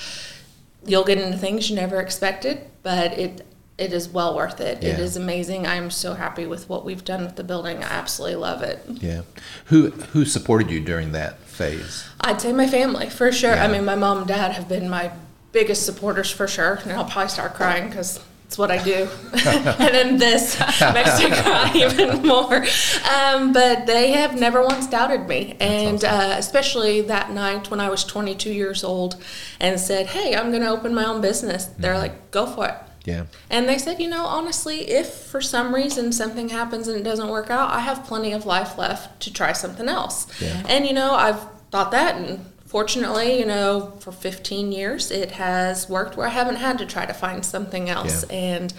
you'll 0.87 1.05
get 1.05 1.19
into 1.19 1.39
things 1.39 1.71
you 1.71 1.77
never 1.77 2.01
expected, 2.01 2.67
but 2.83 3.19
it 3.19 3.47
it 3.77 3.93
is 3.93 4.09
well 4.09 4.37
worth 4.37 4.61
it. 4.61 4.83
Yeah. 4.83 4.91
It 4.91 5.01
is 5.01 5.17
amazing. 5.17 5.67
I'm 5.67 5.91
so 5.91 6.15
happy 6.15 6.47
with 6.47 6.69
what 6.69 6.85
we've 6.85 7.05
done 7.05 7.25
with 7.25 7.37
the 7.37 7.43
building. 7.43 7.83
I 7.83 7.89
absolutely 7.89 8.37
love 8.37 8.63
it. 8.63 8.85
Yeah. 8.87 9.23
Who 9.67 9.91
who 9.91 10.25
supported 10.25 10.71
you 10.71 10.81
during 10.81 11.13
that 11.13 11.41
phase? 11.41 12.07
I'd 12.21 12.41
say 12.41 12.53
my 12.53 12.69
family 12.69 13.11
for 13.11 13.33
sure. 13.33 13.55
Yeah. 13.55 13.65
I 13.65 13.69
mean, 13.69 13.85
my 13.85 13.97
mom 13.97 14.19
and 14.19 14.27
dad 14.27 14.53
have 14.53 14.69
been 14.69 14.89
my 14.89 15.13
biggest 15.53 15.85
supporters 15.87 16.31
for 16.31 16.47
sure, 16.47 16.81
and 16.83 16.93
I'll 16.93 17.05
probably 17.05 17.31
start 17.31 17.55
crying 17.55 17.89
because 17.89 18.21
it's 18.55 18.59
what 18.59 18.71
I 18.71 18.83
do. 18.83 19.09
and 19.33 19.95
then 19.95 20.17
this 20.17 20.61
makes 20.61 21.19
me 21.19 21.29
cry 21.31 21.73
even 21.75 22.23
more. 22.25 22.65
Um, 23.13 23.53
but 23.53 23.87
they 23.87 24.13
have 24.13 24.39
never 24.39 24.63
once 24.63 24.87
doubted 24.87 25.27
me. 25.27 25.57
And 25.59 25.97
awesome. 26.05 26.31
uh, 26.31 26.35
especially 26.39 27.01
that 27.03 27.33
night 27.33 27.69
when 27.69 27.81
I 27.81 27.89
was 27.89 28.05
22 28.05 28.53
years 28.53 28.85
old 28.85 29.17
and 29.59 29.81
said, 29.81 30.07
hey, 30.07 30.37
I'm 30.37 30.51
going 30.51 30.63
to 30.63 30.69
open 30.69 30.95
my 30.95 31.05
own 31.05 31.21
business. 31.21 31.67
Mm-hmm. 31.67 31.83
They're 31.83 31.99
like, 31.99 32.31
go 32.31 32.47
for 32.47 32.69
it. 32.69 32.77
Yeah. 33.05 33.27
And 33.51 33.69
they 33.69 33.77
said, 33.77 34.01
you 34.01 34.09
know, 34.09 34.25
honestly, 34.25 34.89
if 34.89 35.13
for 35.13 35.41
some 35.41 35.75
reason 35.75 36.13
something 36.13 36.49
happens 36.51 36.87
and 36.87 36.97
it 36.97 37.03
doesn't 37.03 37.29
work 37.29 37.51
out, 37.51 37.71
I 37.71 37.81
have 37.81 38.05
plenty 38.05 38.33
of 38.33 38.47
life 38.47 38.79
left 38.79 39.21
to 39.23 39.33
try 39.33 39.53
something 39.53 39.89
else. 39.89 40.29
Yeah. 40.41 40.63
And, 40.69 40.87
you 40.87 40.95
know, 40.95 41.13
I've 41.13 41.41
thought 41.73 41.91
that 41.91 42.15
and 42.15 42.47
fortunately, 42.75 43.39
you 43.39 43.47
know, 43.47 43.93
for 44.01 44.11
15 44.11 44.73
years, 44.73 45.13
it 45.13 45.31
has 45.31 45.89
worked 45.89 46.17
where 46.17 46.27
I 46.27 46.31
haven't 46.31 46.57
had 46.57 46.79
to 46.79 46.87
try 46.87 47.07
to 47.07 47.15
find 47.15 47.47
something 47.47 47.89
else. 47.89 48.25
Yeah. 48.29 48.37
And 48.37 48.75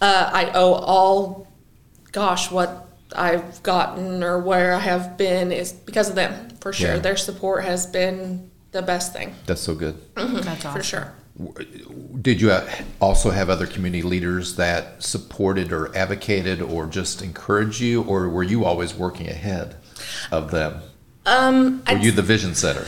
uh, 0.00 0.28
I 0.34 0.50
owe 0.54 0.72
all, 0.72 1.46
gosh, 2.10 2.50
what 2.50 2.88
I've 3.14 3.62
gotten 3.62 4.24
or 4.24 4.40
where 4.40 4.74
I 4.74 4.80
have 4.80 5.16
been 5.16 5.52
is 5.52 5.72
because 5.72 6.08
of 6.08 6.16
them, 6.16 6.50
for 6.60 6.72
sure. 6.72 6.94
Yeah. 6.94 6.98
Their 6.98 7.16
support 7.16 7.62
has 7.62 7.86
been 7.86 8.50
the 8.72 8.82
best 8.82 9.12
thing. 9.12 9.36
That's 9.46 9.60
so 9.60 9.76
good. 9.76 9.94
Mm-hmm. 10.16 10.40
That's 10.40 10.64
awesome. 10.64 10.72
For 10.72 10.82
sure. 10.82 11.14
Did 12.20 12.40
you 12.40 12.58
also 13.00 13.30
have 13.30 13.50
other 13.50 13.68
community 13.68 14.02
leaders 14.02 14.56
that 14.56 15.00
supported 15.00 15.70
or 15.70 15.96
advocated 15.96 16.60
or 16.60 16.86
just 16.86 17.22
encouraged 17.22 17.80
you, 17.80 18.02
or 18.02 18.28
were 18.28 18.42
you 18.42 18.64
always 18.64 18.96
working 18.96 19.28
ahead 19.28 19.76
of 20.32 20.50
them? 20.50 20.82
Um, 21.28 21.78
Were 21.78 21.82
I'd, 21.86 22.04
you 22.04 22.12
the 22.12 22.22
vision 22.22 22.54
setter? 22.54 22.86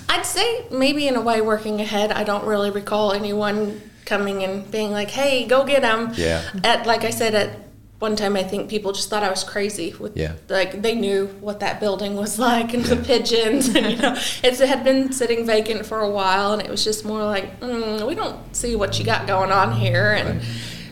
I'd 0.08 0.26
say 0.26 0.66
maybe 0.70 1.08
in 1.08 1.16
a 1.16 1.22
way 1.22 1.40
working 1.40 1.80
ahead. 1.80 2.12
I 2.12 2.24
don't 2.24 2.44
really 2.44 2.70
recall 2.70 3.12
anyone 3.12 3.80
coming 4.04 4.42
and 4.42 4.70
being 4.70 4.90
like, 4.90 5.10
"Hey, 5.10 5.46
go 5.46 5.64
get 5.64 5.82
them." 5.82 6.12
Yeah. 6.14 6.42
At 6.64 6.86
like 6.86 7.04
I 7.04 7.10
said 7.10 7.34
at 7.34 7.58
one 7.98 8.14
time, 8.14 8.36
I 8.36 8.44
think 8.44 8.70
people 8.70 8.92
just 8.92 9.10
thought 9.10 9.22
I 9.22 9.30
was 9.30 9.42
crazy. 9.42 9.94
With 9.98 10.16
yeah. 10.16 10.34
Like 10.48 10.82
they 10.82 10.94
knew 10.94 11.26
what 11.40 11.60
that 11.60 11.80
building 11.80 12.14
was 12.14 12.38
like 12.48 12.74
and 12.74 12.86
yeah. 12.86 12.94
the 12.94 13.02
pigeons, 13.02 13.74
and 13.74 13.90
you 13.90 13.96
know, 13.96 14.14
it 14.42 14.58
had 14.58 14.84
been 14.84 15.12
sitting 15.12 15.46
vacant 15.46 15.86
for 15.86 16.00
a 16.00 16.10
while, 16.10 16.52
and 16.52 16.62
it 16.62 16.70
was 16.70 16.84
just 16.84 17.04
more 17.04 17.24
like, 17.24 17.60
mm, 17.60 18.06
we 18.06 18.14
don't 18.14 18.54
see 18.54 18.76
what 18.76 18.98
you 18.98 19.04
got 19.04 19.26
going 19.26 19.52
on 19.52 19.72
here, 19.72 20.12
and. 20.12 20.40
Right 20.40 20.48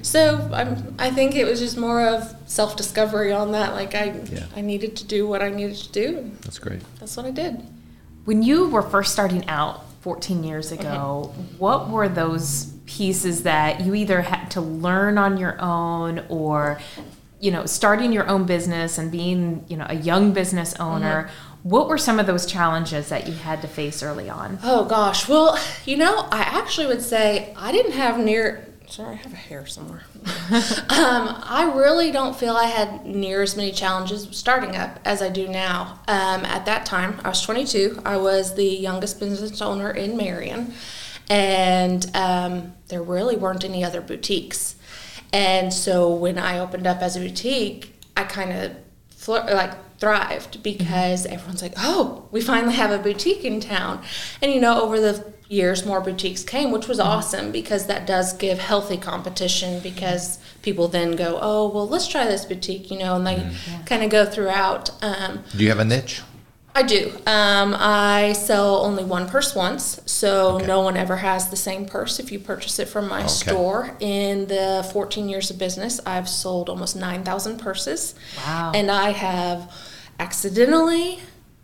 So 0.07 0.49
I'm, 0.53 0.95
I 1.01 1.11
think 1.11 1.35
it 1.35 1.45
was 1.45 1.59
just 1.59 1.77
more 1.77 2.01
of 2.07 2.33
self 2.47 2.77
discovery 2.77 3.33
on 3.33 3.51
that. 3.53 3.75
Like 3.75 3.97
I, 3.97 4.21
Yeah. 4.31 4.47
I 4.55 4.61
needed 4.61 4.95
to 4.99 5.05
do 5.05 5.27
what 5.27 5.43
I 5.43 5.51
needed 5.51 5.77
to 5.79 5.91
do. 5.91 6.31
That's 6.43 6.61
great. 6.61 6.83
That's 7.01 7.17
what 7.17 7.27
I 7.27 7.33
did. 7.33 7.61
When 8.25 8.41
you 8.41 8.69
were 8.69 8.83
first 8.83 9.13
starting 9.13 9.49
out 9.49 9.83
14 10.03 10.45
years 10.45 10.71
ago, 10.71 11.35
what 11.59 11.91
were 11.91 12.09
those 12.09 12.67
pieces 12.87 13.43
that 13.43 13.81
you 13.81 13.97
either 13.97 14.23
had 14.23 14.49
to 14.53 14.61
learn 14.61 15.19
on 15.19 15.39
your 15.39 15.61
own 15.61 16.25
or, 16.29 16.81
you 17.41 17.51
know, 17.51 17.67
starting 17.67 18.13
your 18.13 18.29
own 18.29 18.45
business 18.47 18.99
and 18.99 19.11
being, 19.11 19.65
you 19.67 19.77
know, 19.77 19.87
a 19.89 19.97
young 19.97 20.33
business 20.33 20.73
owner? 20.79 21.25
Mm-hmm. 21.25 21.69
What 21.69 21.89
were 21.89 21.99
some 21.99 22.21
of 22.21 22.29
those 22.29 22.47
challenges 22.47 23.09
that 23.09 23.27
you 23.27 23.35
had 23.35 23.61
to 23.63 23.67
face 23.69 24.05
early 24.05 24.31
on? 24.31 24.61
Oh 24.63 24.85
gosh. 24.85 25.29
Well, 25.29 25.59
you 25.85 25.97
know, 25.97 26.29
I 26.31 26.43
actually 26.43 26.87
would 26.87 27.03
say 27.03 27.53
I 27.57 27.73
didn't 27.73 27.93
have 27.93 28.21
near. 28.21 28.65
Sorry, 28.89 29.15
I 29.15 29.19
have 29.19 29.33
a 29.33 29.37
hair 29.37 29.67
somewhere. 29.67 30.05
um, 30.25 31.43
I 31.43 31.73
really 31.75 32.13
don't 32.13 32.37
feel 32.37 32.55
I 32.55 32.67
had 32.67 33.05
near 33.05 33.43
as 33.43 33.57
many 33.57 33.73
challenges 33.73 34.29
starting 34.31 34.77
up 34.77 35.01
as 35.05 35.21
I 35.21 35.29
do 35.29 35.49
now. 35.49 36.01
Um, 36.07 36.45
at 36.45 36.67
that 36.67 36.87
time, 36.87 37.21
I 37.25 37.29
was 37.29 37.43
22. 37.43 38.03
I 38.05 38.17
was 38.17 38.55
the 38.55 38.65
youngest 38.65 39.19
business 39.19 39.61
owner 39.61 39.91
in 39.91 40.17
Marion, 40.17 40.73
and 41.29 42.09
um, 42.15 42.75
there 42.89 43.03
really 43.03 43.37
weren't 43.37 43.65
any 43.65 43.83
other 43.83 44.01
boutiques. 44.01 44.77
And 45.33 45.73
so 45.73 46.15
when 46.15 46.39
I 46.39 46.59
opened 46.61 46.87
up 46.87 47.03
as 47.03 47.17
a 47.17 47.21
boutique, 47.21 47.93
I 48.17 48.23
kind 48.23 48.53
of 48.53 48.77
flir- 49.11 49.53
like 49.53 49.99
thrived 49.99 50.63
because 50.63 51.27
everyone's 51.27 51.63
like, 51.63 51.75
"Oh, 51.77 52.29
we 52.31 52.41
finally 52.41 52.75
have 52.75 52.93
a 52.93 52.99
boutique 52.99 53.45
in 53.45 53.61
town." 53.61 54.03
And 54.41 54.53
you 54.53 54.61
know, 54.61 54.81
over 54.81 55.01
the 55.01 55.33
years, 55.49 55.85
more 55.87 56.01
boutiques 56.01 56.43
came, 56.45 56.71
which 56.71 56.89
was 56.89 56.99
awesome 57.01 57.53
because 57.53 57.87
that 57.87 58.07
does 58.07 58.33
give 58.33 58.59
healthy 58.59 58.97
competition. 58.97 59.81
Because 59.81 60.39
people 60.63 60.89
then 60.89 61.17
go, 61.17 61.39
"Oh, 61.41 61.69
well, 61.69 61.87
let's 61.89 62.07
try 62.09 62.25
this 62.27 62.45
boutique," 62.45 62.91
you 62.91 62.99
know, 62.99 63.17
and 63.17 63.27
they 63.27 63.47
kind 63.87 64.03
of 64.03 64.11
go 64.11 64.25
throughout. 64.25 64.91
Um, 65.03 65.45
Do 65.57 65.63
you 65.63 65.69
have 65.71 65.79
a 65.79 65.85
niche? 65.85 66.23
I 66.75 66.83
do. 66.83 67.11
Um, 67.27 67.75
I 67.79 68.35
sell 68.35 68.85
only 68.85 69.03
one 69.03 69.27
purse 69.31 69.55
once, 69.55 69.99
so 70.05 70.57
Okay. 70.57 70.67
no 70.67 70.83
one 70.83 70.95
ever 70.95 71.17
has 71.17 71.49
the 71.49 71.57
same 71.57 71.87
purse 71.87 72.19
if 72.19 72.31
you 72.31 72.39
purchase 72.39 72.79
it 72.79 72.87
from 72.87 73.09
my 73.09 73.21
Okay. 73.21 73.29
store. 73.29 73.97
In 73.99 74.47
the 74.49 74.87
14 74.93 75.27
years 75.31 75.51
of 75.51 75.57
business, 75.57 76.01
I've 76.05 76.29
sold 76.29 76.69
almost 76.69 76.95
9,000 76.95 77.57
purses. 77.57 78.15
Wow. 78.47 78.73
And 78.75 78.91
I 78.91 79.13
have 79.13 79.73
accidentally 80.21 81.21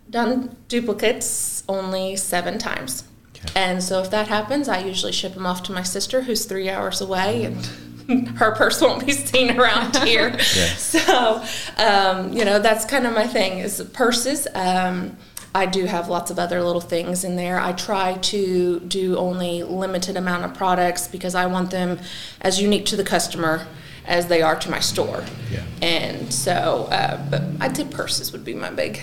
done 0.08 0.56
duplicates 0.68 1.62
only 1.68 2.16
seven 2.16 2.56
times. 2.58 3.04
Okay. 3.44 3.60
And 3.60 3.82
so 3.82 4.00
if 4.00 4.10
that 4.10 4.28
happens, 4.28 4.68
I 4.68 4.80
usually 4.80 5.12
ship 5.12 5.34
them 5.34 5.46
off 5.46 5.62
to 5.64 5.72
my 5.72 5.82
sister 5.82 6.22
who's 6.22 6.44
three 6.44 6.70
hours 6.70 7.00
away 7.00 7.44
and 7.44 7.66
her 8.36 8.52
purse 8.52 8.80
won't 8.80 9.04
be 9.04 9.12
seen 9.12 9.58
around 9.58 9.96
here. 10.04 10.30
Yeah. 10.30 10.74
So, 10.74 11.44
um, 11.76 12.32
you 12.32 12.44
know, 12.44 12.58
that's 12.58 12.84
kind 12.84 13.06
of 13.06 13.14
my 13.14 13.26
thing 13.26 13.58
is 13.58 13.82
purses. 13.92 14.46
Um, 14.54 15.16
I 15.54 15.66
do 15.66 15.84
have 15.84 16.08
lots 16.08 16.30
of 16.30 16.38
other 16.38 16.62
little 16.62 16.80
things 16.80 17.24
in 17.24 17.36
there. 17.36 17.60
I 17.60 17.72
try 17.72 18.14
to 18.14 18.80
do 18.80 19.18
only 19.18 19.62
limited 19.62 20.16
amount 20.16 20.44
of 20.44 20.54
products 20.54 21.06
because 21.06 21.34
I 21.34 21.46
want 21.46 21.70
them 21.70 21.98
as 22.40 22.60
unique 22.60 22.86
to 22.86 22.96
the 22.96 23.04
customer 23.04 23.66
as 24.06 24.28
they 24.28 24.40
are 24.42 24.56
to 24.56 24.70
my 24.70 24.80
store. 24.80 25.24
Yeah. 25.50 25.64
And 25.82 26.32
so, 26.32 26.88
uh, 26.90 27.22
but 27.30 27.42
I'd 27.60 27.76
say 27.76 27.84
purses 27.84 28.32
would 28.32 28.44
be 28.44 28.54
my 28.54 28.70
big 28.70 29.00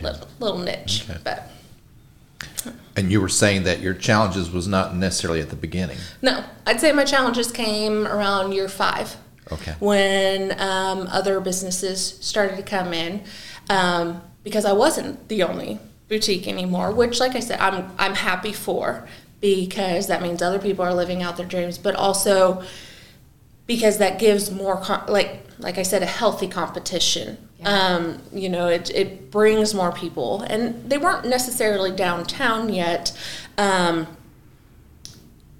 little, 0.00 0.28
little 0.38 0.58
niche. 0.58 1.04
Okay. 1.08 1.18
But 1.24 1.50
And 2.98 3.12
you 3.12 3.20
were 3.20 3.28
saying 3.28 3.62
that 3.62 3.80
your 3.80 3.94
challenges 3.94 4.50
was 4.50 4.66
not 4.66 4.94
necessarily 4.94 5.40
at 5.40 5.50
the 5.50 5.56
beginning. 5.56 5.98
no, 6.20 6.44
I'd 6.66 6.80
say 6.80 6.92
my 6.92 7.04
challenges 7.04 7.50
came 7.52 8.06
around 8.06 8.52
year 8.52 8.68
five. 8.68 9.16
Okay. 9.50 9.74
when 9.78 10.52
um, 10.60 11.08
other 11.10 11.40
businesses 11.40 12.18
started 12.20 12.56
to 12.56 12.62
come 12.62 12.92
in 12.92 13.24
um, 13.70 14.20
because 14.44 14.66
I 14.66 14.72
wasn't 14.72 15.28
the 15.28 15.42
only 15.42 15.78
boutique 16.08 16.46
anymore. 16.46 16.92
Which, 16.92 17.20
like 17.20 17.34
I 17.34 17.40
said, 17.40 17.60
I'm 17.60 17.90
I'm 17.98 18.14
happy 18.14 18.52
for 18.52 19.08
because 19.40 20.06
that 20.08 20.22
means 20.22 20.42
other 20.42 20.58
people 20.58 20.84
are 20.84 20.94
living 20.94 21.22
out 21.22 21.36
their 21.36 21.46
dreams, 21.46 21.78
but 21.78 21.94
also 21.94 22.62
because 23.66 23.98
that 23.98 24.18
gives 24.18 24.50
more 24.50 24.82
like 25.08 25.44
like 25.58 25.78
I 25.78 25.82
said 25.82 26.02
a 26.02 26.06
healthy 26.06 26.48
competition. 26.48 27.47
Um, 27.64 28.22
you 28.32 28.48
know, 28.48 28.68
it 28.68 28.90
it 28.94 29.30
brings 29.30 29.74
more 29.74 29.92
people, 29.92 30.42
and 30.42 30.88
they 30.88 30.96
weren't 30.96 31.26
necessarily 31.26 31.90
downtown 31.90 32.72
yet, 32.72 33.16
um, 33.56 34.06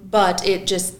but 0.01 0.47
it 0.47 0.67
just 0.67 0.97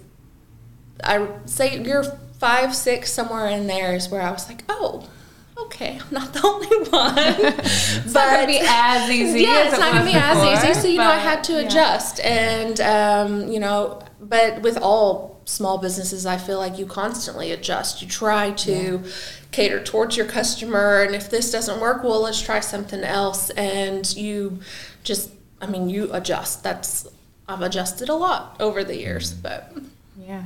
I 1.05 1.29
say 1.47 1.81
you're 1.81 2.05
five, 2.39 2.75
six, 2.75 3.13
somewhere 3.13 3.47
in 3.49 3.67
there 3.67 3.95
is 3.95 4.09
where 4.09 4.23
I 4.23 4.31
was 4.31 4.49
like, 4.49 4.65
oh, 4.69 5.09
okay, 5.57 5.99
I'm 6.01 6.13
not 6.13 6.33
the 6.33 6.43
only 6.45 6.91
one. 6.91 7.15
It's 7.99 8.15
not 8.15 8.31
going 8.31 8.47
to 8.47 8.47
be 8.47 8.61
as 8.63 9.11
easy 9.11 9.43
yeah, 9.43 9.51
as 9.51 9.67
it's 9.67 9.77
it 9.77 9.81
not 9.81 9.93
gonna 9.93 10.05
was 10.05 10.13
be 10.13 10.19
as 10.19 10.65
easy. 10.65 10.81
So 10.81 10.89
you 10.89 10.99
know, 10.99 11.05
I 11.05 11.19
had 11.19 11.45
to 11.45 11.53
yeah. 11.55 11.61
adjust, 11.61 12.21
and 12.21 12.81
um, 12.81 13.49
you 13.49 13.61
know, 13.61 14.03
but 14.21 14.63
with 14.63 14.79
all 14.79 15.38
small 15.49 15.79
businesses, 15.79 16.27
I 16.27 16.37
feel 16.37 16.59
like 16.59 16.79
you 16.79 16.87
constantly 16.87 17.51
adjust. 17.51 18.03
You 18.03 18.09
try 18.09 18.51
to 18.53 19.03
cater 19.51 19.83
towards 19.83 20.17
your 20.17 20.27
customer, 20.27 21.03
and 21.03 21.15
if 21.15 21.31
this 21.31 21.51
doesn't 21.51 21.81
work, 21.81 22.05
well, 22.05 22.21
let's 22.21 22.41
try 22.41 22.61
something 22.61 23.03
else. 23.03 23.51
And 23.51 24.15
you 24.15 24.61
just, 25.03 25.31
I 25.61 25.67
mean, 25.67 25.89
you 25.89 26.13
adjust. 26.13 26.63
That's 26.63 27.09
I've 27.49 27.63
adjusted 27.63 28.11
a 28.11 28.15
lot 28.15 28.57
over 28.61 28.85
the 28.85 28.97
years, 28.97 29.33
mm-hmm. 29.33 29.43
but. 29.43 29.73
Yeah. 30.21 30.43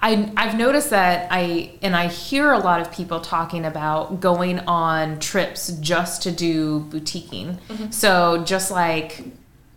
I 0.00 0.30
I've 0.36 0.56
noticed 0.56 0.90
that 0.90 1.26
I 1.28 1.72
and 1.82 1.96
I 1.96 2.06
hear 2.06 2.52
a 2.52 2.58
lot 2.60 2.80
of 2.80 2.92
people 2.92 3.20
talking 3.20 3.64
about 3.64 4.20
going 4.20 4.60
on 4.60 5.18
trips 5.18 5.72
just 5.80 6.22
to 6.22 6.30
do 6.30 6.86
boutiquing. 6.90 7.58
Mm-hmm. 7.68 7.90
So 7.90 8.44
just 8.44 8.70
like 8.70 9.24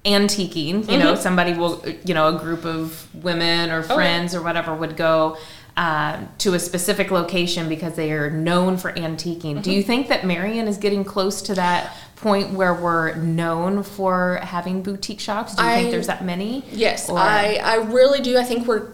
antiquing, 0.08 0.90
you 0.90 0.98
know, 0.98 1.16
somebody 1.16 1.54
will 1.54 1.84
you 2.06 2.14
know, 2.14 2.36
a 2.36 2.40
group 2.40 2.66
of 2.66 3.08
women 3.14 3.70
or 3.70 3.82
yeah. 3.82 3.94
friends 3.94 4.34
or 4.34 4.42
whatever 4.42 4.74
would 4.74 4.96
go 4.96 5.38
um, 5.76 6.30
to 6.40 6.54
a 6.56 6.60
specific 6.60 7.12
location 7.12 7.70
because 7.70 7.96
they 7.96 8.12
are 8.12 8.32
known 8.32 8.78
for 8.78 8.92
antiquing. 8.94 9.62
Do 9.62 9.72
you 9.72 9.84
think 9.84 10.08
that 10.08 10.26
Marion 10.26 10.68
is 10.68 10.78
getting 10.78 11.04
close 11.04 11.42
to 11.44 11.56
that 11.56 11.96
point 12.16 12.54
where 12.54 12.74
we're 12.74 13.16
known 13.16 13.84
for 13.84 14.40
having 14.42 14.82
boutique 14.82 15.20
shops? 15.20 15.56
Do 15.56 15.64
you 15.64 15.70
think 15.70 15.92
there's 15.92 16.08
that 16.08 16.24
many? 16.24 16.64
Yes, 16.72 17.10
Or- 17.10 17.20
I, 17.20 17.60
I 17.64 17.76
really 17.76 18.22
do. 18.22 18.38
I 18.38 18.44
think 18.44 18.66
we're 18.66 18.88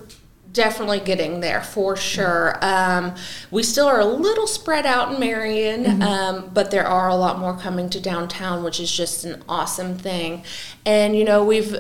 definitely 0.54 1.00
getting 1.00 1.40
there 1.40 1.62
for 1.62 1.96
sure. 1.96 2.58
Um, 2.62 3.16
we 3.52 3.64
still 3.64 3.88
are 3.88 4.00
a 4.00 4.06
little 4.06 4.48
spread 4.48 4.86
out 4.86 5.14
in 5.14 5.20
Marion, 5.20 6.02
um, 6.02 6.52
but 6.54 6.72
there 6.72 6.86
are 6.86 7.10
a 7.10 7.16
lot 7.16 7.40
more 7.40 7.58
coming 7.58 7.90
to 7.90 8.00
downtown, 8.00 8.64
which 8.64 8.80
is 8.80 8.92
just 8.92 9.26
an 9.26 9.44
awesome 9.50 9.98
thing. 9.98 10.44
And, 10.86 11.16
you 11.16 11.26
know, 11.26 11.44
we've 11.44 11.76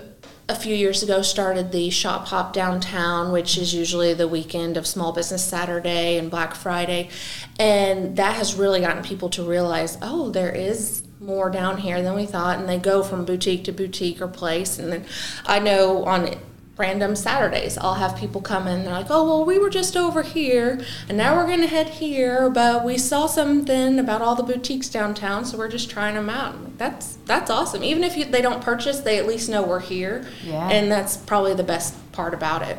a 0.50 0.56
few 0.56 0.76
years 0.76 1.02
ago 1.02 1.22
started 1.22 1.72
the 1.72 1.90
shop 1.90 2.28
hop 2.28 2.52
downtown 2.52 3.32
which 3.32 3.58
is 3.58 3.74
usually 3.74 4.14
the 4.14 4.28
weekend 4.28 4.76
of 4.76 4.86
small 4.86 5.14
business 5.14 5.42
saturday 5.42 6.18
and 6.18 6.30
black 6.30 6.54
friday 6.54 7.10
and 7.58 8.18
that 8.18 8.36
has 8.36 8.54
really 8.54 8.82
gotten 8.82 9.02
people 9.02 9.30
to 9.30 9.42
realize 9.42 9.98
oh 10.02 10.30
there 10.32 10.52
is 10.52 11.04
more 11.22 11.50
down 11.50 11.78
here 11.78 12.02
than 12.02 12.14
we 12.14 12.26
thought 12.26 12.60
and 12.60 12.68
they 12.68 12.78
go 12.78 13.02
from 13.02 13.24
boutique 13.24 13.64
to 13.64 13.72
boutique 13.72 14.22
or 14.22 14.28
place 14.28 14.78
and 14.78 14.92
then 14.92 15.06
i 15.46 15.60
know 15.60 16.04
on 16.04 16.36
random 16.76 17.16
saturdays 17.16 17.78
i'll 17.78 17.94
have 17.94 18.16
people 18.18 18.42
come 18.42 18.68
in 18.68 18.84
they're 18.84 18.94
like 18.94 19.12
oh 19.12 19.24
well 19.24 19.46
we 19.46 19.60
were 19.60 19.70
just 19.70 19.96
over 19.96 20.24
here 20.24 20.84
and 21.08 21.18
now 21.18 21.36
we're 21.36 21.46
going 21.46 21.62
to 21.62 21.68
head 21.68 21.88
here 21.88 22.50
but 22.50 22.84
we 22.84 22.98
saw 22.98 23.28
something 23.28 24.00
about 24.00 24.24
all 24.24 24.34
the 24.36 24.42
boutiques 24.42 24.90
downtown 24.90 25.46
so 25.46 25.56
we're 25.56 25.68
just 25.68 25.90
trying 25.90 26.16
them 26.16 26.30
out 26.32 26.60
like, 26.64 26.78
that's 26.80 27.18
that's 27.26 27.52
awesome 27.52 27.84
even 27.84 28.04
if 28.04 28.18
you, 28.18 28.26
they 28.26 28.42
don't 28.42 28.62
purchase 28.64 29.02
they 29.02 29.20
at 29.20 29.28
least 29.28 29.50
know 29.50 29.62
we're 29.62 29.80
here 29.80 30.26
Yeah. 30.44 30.68
and 30.70 30.92
that's 30.92 31.16
probably 31.16 31.54
the 31.54 31.64
best 31.64 31.94
part 32.12 32.34
about 32.34 32.64
it 32.64 32.78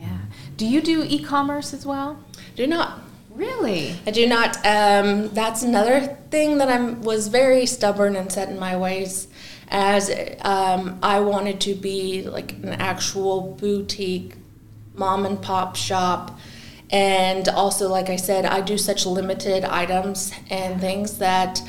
Yeah. 0.00 0.18
Do 0.56 0.66
you 0.66 0.80
do 0.80 1.04
e-commerce 1.06 1.72
as 1.72 1.86
well? 1.86 2.18
do 2.56 2.66
not 2.66 3.02
Really? 3.30 3.94
I 4.06 4.12
do 4.12 4.26
not. 4.26 4.56
Um, 4.64 5.28
that's 5.34 5.62
another 5.62 6.00
thing 6.30 6.56
that 6.56 6.70
I 6.70 6.80
was 6.80 7.28
very 7.28 7.66
stubborn 7.66 8.16
and 8.16 8.32
set 8.32 8.48
in 8.48 8.58
my 8.58 8.74
ways, 8.78 9.28
as 9.68 10.10
um, 10.42 10.98
I 11.02 11.20
wanted 11.20 11.60
to 11.62 11.74
be 11.74 12.22
like 12.22 12.52
an 12.52 12.68
actual 12.68 13.56
boutique, 13.60 14.34
mom 14.94 15.26
and 15.26 15.40
pop 15.40 15.76
shop, 15.76 16.38
and 16.90 17.48
also 17.48 17.88
like 17.88 18.08
I 18.08 18.16
said, 18.16 18.44
I 18.44 18.60
do 18.60 18.78
such 18.78 19.06
limited 19.06 19.64
items 19.64 20.32
and 20.50 20.80
things 20.80 21.18
that. 21.18 21.60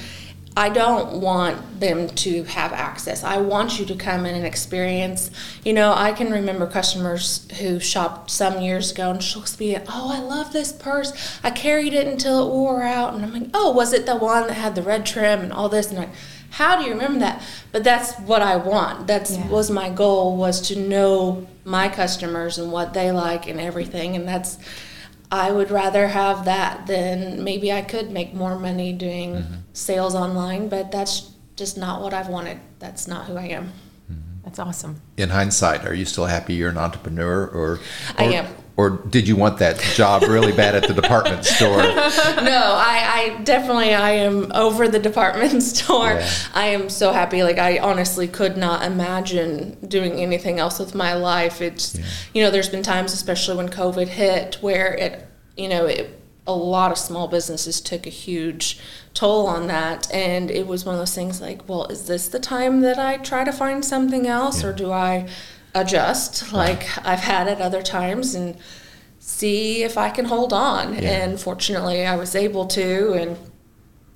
I 0.57 0.69
don't 0.69 1.21
want 1.21 1.79
them 1.79 2.07
to 2.07 2.43
have 2.45 2.73
access. 2.73 3.23
I 3.23 3.38
want 3.38 3.77
you 3.79 3.86
to 3.86 3.93
come 3.93 4.25
in 4.25 4.33
and 4.33 4.43
experience. 4.43 5.29
You 5.63 5.73
know, 5.73 5.93
I 5.93 6.13
can 6.13 6.31
remember 6.31 6.65
customers 6.65 7.47
who 7.60 7.79
shopped 7.79 8.31
some 8.31 8.60
years 8.60 8.89
ago 8.91 9.12
and 9.12 9.21
she'll 9.21 9.45
be, 9.60 9.77
oh, 9.77 10.12
I 10.12 10.19
love 10.19 10.53
this 10.53 10.71
purse. 10.71 11.39
I 11.43 11.51
carried 11.51 11.93
it 11.93 12.07
until 12.07 12.47
it 12.47 12.51
wore 12.51 12.81
out. 12.81 13.13
And 13.13 13.23
I'm 13.23 13.33
like, 13.33 13.51
oh, 13.53 13.71
was 13.71 13.93
it 13.93 14.07
the 14.07 14.15
one 14.15 14.47
that 14.47 14.53
had 14.53 14.73
the 14.73 14.81
red 14.81 15.05
trim 15.05 15.41
and 15.41 15.53
all 15.53 15.69
this? 15.69 15.91
And 15.91 15.99
I'm 15.99 16.05
like, 16.05 16.15
how 16.51 16.79
do 16.79 16.86
you 16.86 16.91
remember 16.91 17.19
that? 17.19 17.41
But 17.71 17.83
that's 17.83 18.13
what 18.19 18.41
I 18.41 18.55
want. 18.55 19.07
that 19.07 19.29
Yeah. 19.29 19.47
was 19.47 19.69
my 19.69 19.89
goal 19.89 20.38
was 20.38 20.62
to 20.69 20.79
know 20.79 21.47
my 21.65 21.89
customers 21.89 22.57
and 22.57 22.71
what 22.71 22.93
they 22.93 23.12
like 23.12 23.47
and 23.47 23.60
everything. 23.60 24.15
And 24.15 24.27
that's 24.27 24.57
I 25.29 25.51
would 25.51 25.71
rather 25.71 26.07
have 26.07 26.45
that 26.45 26.88
than 26.88 27.43
maybe 27.43 27.71
I 27.71 27.81
could 27.81 28.12
make 28.12 28.33
more 28.33 28.57
money 28.57 28.93
doing 28.93 29.36
mm-hmm. 29.36 29.55
sales 29.73 30.15
online, 30.15 30.69
but 30.69 30.89
that's 30.91 31.31
just 31.57 31.77
not 31.77 32.01
what 32.01 32.13
I've 32.13 32.29
wanted. 32.29 32.60
That's 32.79 33.07
not 33.07 33.25
who 33.25 33.36
I 33.36 33.47
am. 33.47 33.73
That's 34.47 34.60
awesome. 34.60 35.01
In 35.17 35.27
hindsight, 35.27 35.86
are 35.86 35.93
you 35.93 36.05
still 36.05 36.25
happy 36.25 36.53
you're 36.53 36.69
an 36.69 36.77
entrepreneur 36.77 37.47
or, 37.47 37.73
or 37.73 37.79
I 38.17 38.23
am. 38.23 38.47
Or 38.77 38.91
did 38.91 39.27
you 39.27 39.35
want 39.35 39.57
that 39.57 39.79
job 39.79 40.21
really 40.21 40.51
bad 40.51 40.75
at 40.75 40.87
the 40.87 40.93
department 40.93 41.43
store? 41.55 41.77
No, 41.77 42.75
I, 42.77 43.33
I, 43.37 43.41
definitely 43.43 43.95
I 43.95 44.11
am 44.11 44.51
over 44.53 44.87
the 44.87 44.99
department 44.99 45.63
store. 45.63 46.09
Yeah. 46.11 46.29
I 46.53 46.67
am 46.67 46.89
so 46.89 47.11
happy. 47.11 47.41
Like 47.41 47.57
I 47.57 47.79
honestly 47.79 48.27
could 48.27 48.55
not 48.55 48.83
imagine 48.83 49.77
doing 49.87 50.13
anything 50.13 50.59
else 50.59 50.77
with 50.77 50.93
my 50.93 51.13
life. 51.13 51.59
It's 51.59 51.95
yeah. 51.95 52.05
you 52.35 52.43
know, 52.43 52.51
there's 52.51 52.69
been 52.69 52.83
times, 52.83 53.13
especially 53.13 53.57
when 53.57 53.69
COVID 53.69 54.09
hit, 54.09 54.59
where 54.61 54.93
it 54.93 55.27
you 55.57 55.67
know, 55.67 55.87
it 55.87 56.13
a 56.45 56.55
lot 56.55 56.91
of 56.91 56.97
small 56.97 57.27
businesses 57.27 57.81
took 57.81 58.07
a 58.07 58.09
huge 58.09 58.79
toll 59.13 59.47
on 59.47 59.67
that 59.67 60.09
and 60.13 60.49
it 60.49 60.65
was 60.65 60.85
one 60.85 60.95
of 60.95 60.99
those 60.99 61.13
things 61.13 61.41
like 61.41 61.67
well 61.67 61.85
is 61.87 62.07
this 62.07 62.29
the 62.29 62.39
time 62.39 62.79
that 62.79 62.97
i 62.97 63.17
try 63.17 63.43
to 63.43 63.51
find 63.51 63.83
something 63.83 64.27
else 64.27 64.63
yeah. 64.63 64.69
or 64.69 64.73
do 64.73 64.91
i 64.91 65.27
adjust 65.75 66.51
like 66.53 66.88
i've 67.06 67.19
had 67.19 67.47
at 67.47 67.62
other 67.62 67.82
times 67.82 68.34
and 68.36 68.58
see 69.19 69.84
if 69.84 69.97
i 69.97 70.10
can 70.10 70.25
hold 70.25 70.53
on 70.53 70.93
yeah. 70.93 71.23
and 71.23 71.39
fortunately 71.39 72.06
i 72.06 72.15
was 72.15 72.36
able 72.36 72.65
to 72.65 73.13
and 73.13 73.38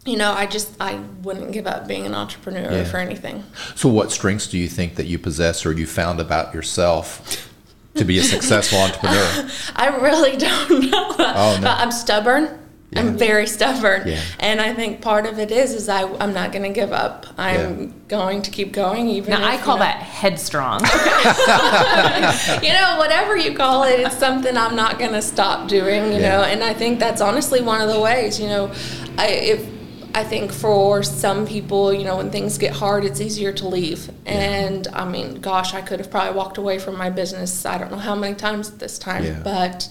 you 0.06 0.18
know 0.18 0.32
i 0.32 0.46
just 0.46 0.74
i 0.80 0.96
wouldn't 1.22 1.52
give 1.52 1.68
up 1.68 1.88
being 1.88 2.06
an 2.06 2.16
entrepreneur 2.16 2.72
yeah. 2.72 2.84
for 2.84 2.98
anything 2.98 3.44
so 3.76 3.90
what 3.90 4.12
strengths 4.12 4.48
do 4.48 4.58
you 4.58 4.68
think 4.68 4.96
that 4.96 5.06
you 5.06 5.20
possess 5.20 5.66
or 5.66 5.72
you 5.72 5.86
found 5.86 6.20
about 6.20 6.54
yourself 6.54 7.48
to 7.96 8.06
be 8.06 8.18
a 8.18 8.24
successful 8.24 8.80
entrepreneur 8.82 9.50
i 9.76 9.88
really 10.02 10.38
don't 10.38 10.90
know 10.90 11.16
oh, 11.20 11.60
no. 11.62 11.68
i'm 11.68 11.92
stubborn 11.92 12.61
yeah. 12.92 13.00
I'm 13.00 13.18
very 13.18 13.48
stubborn, 13.48 14.08
yeah. 14.08 14.22
and 14.40 14.60
I 14.60 14.74
think 14.74 15.02
part 15.02 15.26
of 15.26 15.40
it 15.40 15.50
is 15.50 15.74
is 15.74 15.88
I 15.88 16.04
I'm 16.16 16.34
not 16.34 16.52
going 16.52 16.64
to 16.64 16.74
give 16.74 16.92
up. 16.92 17.26
I'm 17.38 17.80
yeah. 17.80 17.90
going 18.10 18.42
to 18.42 18.52
keep 18.52 18.74
going. 18.74 19.08
Even 19.08 19.32
now, 19.32 19.40
if, 19.40 19.62
I 19.62 19.64
call 19.64 19.76
you 19.76 19.80
know, 19.80 19.86
that 19.86 20.02
headstrong. 20.02 20.82
you 22.64 22.74
know, 22.74 22.98
whatever 22.98 23.38
you 23.38 23.56
call 23.56 23.84
it, 23.84 24.02
it's 24.02 24.18
something 24.18 24.58
I'm 24.58 24.76
not 24.76 25.00
going 25.00 25.14
to 25.14 25.22
stop 25.22 25.70
doing. 25.70 26.12
You 26.12 26.20
know, 26.20 26.44
and 26.44 26.64
I 26.64 26.74
think 26.74 27.00
that's 27.00 27.22
honestly 27.22 27.62
one 27.62 27.82
of 27.82 27.88
the 27.88 28.00
ways. 28.00 28.40
You 28.40 28.48
know, 28.48 28.74
I 29.18 29.28
if 29.28 29.66
I 30.14 30.24
think 30.24 30.52
for 30.52 31.04
some 31.04 31.48
people, 31.48 31.94
you 31.94 32.04
know, 32.04 32.18
when 32.18 32.30
things 32.30 32.58
get 32.58 32.74
hard, 32.74 33.06
it's 33.06 33.22
easier 33.22 33.54
to 33.54 33.68
leave. 33.68 34.12
And 34.26 34.88
I 34.92 35.06
mean, 35.06 35.40
gosh, 35.40 35.74
I 35.74 35.82
could 35.82 36.00
have 36.00 36.12
probably 36.12 36.36
walked 36.36 36.58
away 36.58 36.80
from 36.80 36.98
my 36.98 37.10
business. 37.10 37.66
I 37.66 37.78
don't 37.78 37.92
know 37.92 37.98
how 37.98 38.16
many 38.16 38.36
times 38.36 38.70
at 38.70 38.80
this 38.80 38.98
time, 38.98 39.42
but 39.44 39.88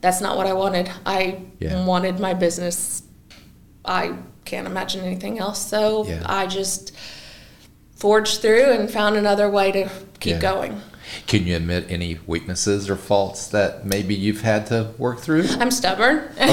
that's 0.00 0.20
not 0.20 0.36
what 0.36 0.46
I 0.46 0.52
wanted. 0.52 0.90
I 1.04 1.42
yeah. 1.58 1.84
wanted 1.84 2.20
my 2.20 2.34
business. 2.34 3.02
I 3.84 4.16
can't 4.44 4.66
imagine 4.66 5.04
anything 5.04 5.38
else. 5.38 5.64
So 5.64 6.06
yeah. 6.06 6.22
I 6.26 6.46
just 6.46 6.94
forged 7.96 8.40
through 8.40 8.70
and 8.72 8.90
found 8.90 9.16
another 9.16 9.50
way 9.50 9.72
to 9.72 9.90
keep 10.20 10.34
yeah. 10.34 10.40
going. 10.40 10.80
Can 11.26 11.46
you 11.46 11.56
admit 11.56 11.86
any 11.88 12.18
weaknesses 12.26 12.90
or 12.90 12.96
faults 12.96 13.48
that 13.48 13.86
maybe 13.86 14.14
you've 14.14 14.42
had 14.42 14.66
to 14.66 14.92
work 14.98 15.20
through? 15.20 15.46
I'm 15.58 15.70
stubborn. 15.70 16.18
Okay. 16.34 16.44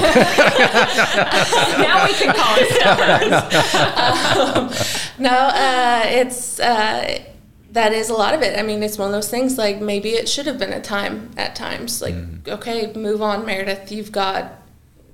now 1.78 2.06
we 2.06 2.14
can 2.14 2.34
call 2.34 2.56
it 2.58 2.70
stubborn. 2.72 3.34
um, 4.56 4.70
no, 5.20 5.30
uh, 5.30 6.04
it's. 6.06 6.60
Uh, 6.60 7.24
that 7.76 7.92
is 7.92 8.10
a 8.10 8.14
lot 8.14 8.34
of 8.34 8.42
it. 8.42 8.58
I 8.58 8.64
mean, 8.64 8.82
it's 8.82 8.98
one 8.98 9.10
of 9.10 9.12
those 9.12 9.30
things 9.30 9.58
like 9.58 9.82
maybe 9.82 10.12
it 10.12 10.30
should 10.30 10.46
have 10.46 10.58
been 10.58 10.72
a 10.72 10.82
time 10.82 11.32
at 11.36 11.56
times. 11.56 12.02
Like, 12.02 12.14
mm. 12.14 12.48
okay, 12.48 12.92
move 12.94 13.22
on, 13.22 13.46
Meredith. 13.46 13.92
You've 13.92 14.14
got, 14.14 14.54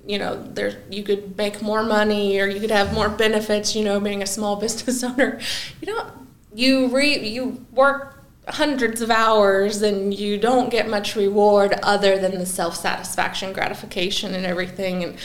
you 0.06 0.16
know, 0.16 0.40
there 0.40 0.80
you 0.88 1.02
could 1.02 1.36
make 1.36 1.60
more 1.60 1.82
money 1.82 2.40
or 2.40 2.46
you 2.46 2.60
could 2.60 2.70
have 2.70 2.94
more 2.94 3.08
benefits. 3.08 3.74
You 3.74 3.84
know, 3.84 3.98
being 3.98 4.22
a 4.22 4.26
small 4.26 4.54
business 4.64 5.02
owner, 5.02 5.40
you 5.80 5.92
know, 5.92 6.12
you 6.54 6.86
re 6.86 7.18
you 7.18 7.66
work 7.72 8.22
hundreds 8.46 9.00
of 9.00 9.10
hours 9.10 9.82
and 9.82 10.14
you 10.14 10.38
don't 10.38 10.70
get 10.70 10.88
much 10.88 11.16
reward 11.16 11.74
other 11.82 12.16
than 12.16 12.38
the 12.38 12.46
self 12.46 12.76
satisfaction, 12.76 13.52
gratification, 13.52 14.34
and 14.34 14.46
everything. 14.46 15.02
And 15.02 15.16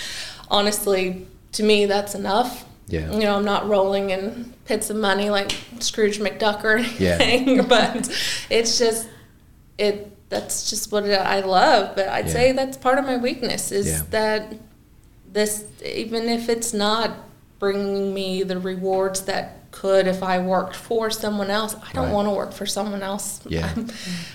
honestly, 0.50 1.28
to 1.52 1.62
me, 1.62 1.86
that's 1.86 2.16
enough. 2.16 2.66
Yeah. 2.88 3.12
You 3.12 3.20
know, 3.20 3.36
I'm 3.36 3.46
not 3.46 3.68
rolling 3.68 4.12
in 4.12 4.54
pits 4.66 4.90
of 4.90 4.96
money 4.96 5.30
like 5.30 5.52
Scrooge 5.80 6.20
McDuck 6.20 6.64
or 6.64 6.78
anything, 6.78 7.58
yeah. 7.58 7.62
but 7.68 8.10
it's 8.50 8.78
just 8.78 9.08
it. 9.78 10.14
That's 10.30 10.70
just 10.70 10.92
what 10.92 11.06
I 11.06 11.42
love. 11.42 11.96
But 11.96 12.10
I'd 12.10 12.28
yeah. 12.28 12.34
say 12.34 12.52
that's 12.52 12.78
part 12.78 12.98
of 12.98 13.06
my 13.06 13.18
weakness 13.18 13.72
is 13.72 13.88
yeah. 13.88 14.02
that 14.10 14.58
this, 15.32 15.66
even 15.86 16.28
if 16.28 16.50
it's 16.50 16.74
not 16.74 17.18
bringing 17.60 18.14
me 18.14 18.44
the 18.44 18.60
rewards 18.60 19.22
that 19.22 19.57
could 19.80 20.08
if 20.08 20.24
I 20.24 20.40
worked 20.40 20.76
for 20.76 21.12
someone 21.12 21.52
else. 21.52 21.76
I 21.76 21.92
don't 21.94 22.06
right. 22.06 22.14
want 22.14 22.28
to 22.28 22.32
work 22.32 22.52
for 22.52 22.66
someone 22.66 23.04
else. 23.04 23.42
Yeah. 23.48 23.72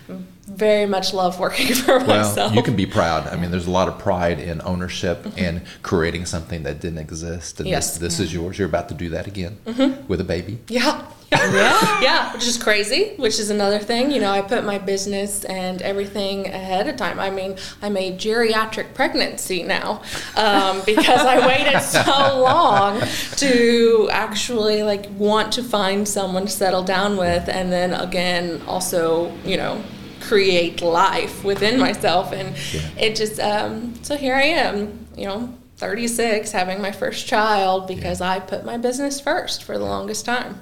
I'm, 0.09 0.27
very 0.47 0.87
much 0.87 1.13
love 1.13 1.39
working 1.41 1.75
for 1.75 1.99
well, 1.99 2.07
myself. 2.07 2.55
You 2.55 2.63
can 2.63 2.77
be 2.77 2.87
proud. 2.87 3.27
I 3.27 3.37
mean, 3.37 3.51
there's 3.51 3.67
a 3.67 3.71
lot 3.71 3.89
of 3.89 3.99
pride 3.99 4.39
in 4.39 4.61
ownership 4.63 5.23
mm-hmm. 5.23 5.39
and 5.39 5.63
creating 5.83 6.27
something 6.27 6.63
that 6.63 6.81
didn't 6.81 6.99
exist. 6.99 7.59
And 7.59 7.69
yes. 7.69 7.99
this, 7.99 7.99
this 7.99 8.19
yeah. 8.19 8.25
is 8.27 8.35
yours. 8.35 8.59
You're 8.59 8.69
about 8.69 8.89
to 8.91 8.95
do 8.95 9.09
that 9.11 9.27
again 9.27 9.59
mm-hmm. 9.67 10.07
with 10.07 10.21
a 10.21 10.25
baby. 10.25 10.59
Yeah. 10.69 11.05
Yeah. 11.33 12.01
yeah, 12.01 12.33
which 12.33 12.47
is 12.47 12.57
crazy, 12.57 13.15
which 13.17 13.39
is 13.39 13.51
another 13.51 13.79
thing. 13.79 14.11
You 14.11 14.21
know, 14.21 14.31
I 14.31 14.43
put 14.43 14.65
my 14.65 14.79
business 14.79 15.45
and 15.45 15.83
everything 15.83 16.47
ahead 16.47 16.89
of 16.89 16.97
time. 16.97 17.19
I 17.19 17.31
mean, 17.31 17.57
I'm 17.81 17.97
a 17.97 18.13
geriatric 18.17 18.95
pregnancy 18.95 19.63
now 19.63 20.03
um, 20.37 20.83
because 20.87 21.21
I 21.21 21.47
waited 21.47 21.81
so 21.81 22.41
long 22.43 23.03
to 23.37 24.09
actually 24.13 24.83
like 24.83 25.09
want 25.17 25.53
to 25.53 25.63
find 25.63 26.07
someone 26.07 26.45
to 26.47 26.51
settle 26.53 26.83
down 26.83 27.17
with, 27.17 27.49
and 27.49 27.73
then 27.73 27.93
again, 27.93 28.63
also, 28.67 29.35
you 29.45 29.57
know, 29.57 29.83
create 30.21 30.81
life 30.81 31.45
within 31.45 31.79
myself. 31.79 32.33
And 32.33 32.57
yeah. 32.73 32.81
it 32.99 33.17
just, 33.17 33.41
um, 33.41 33.95
so 34.03 34.17
here 34.17 34.35
I 34.35 34.45
am, 34.45 35.07
you 35.17 35.27
know, 35.27 35.53
36, 35.77 36.53
having 36.53 36.81
my 36.81 36.93
first 36.93 37.27
child 37.27 37.89
because 37.89 38.21
yeah. 38.21 38.31
I 38.31 38.41
put 38.41 38.65
my 38.65 38.77
business 38.77 39.21
first 39.21 39.65
for 39.65 39.77
the 39.79 39.85
longest 39.85 40.25
time. 40.25 40.61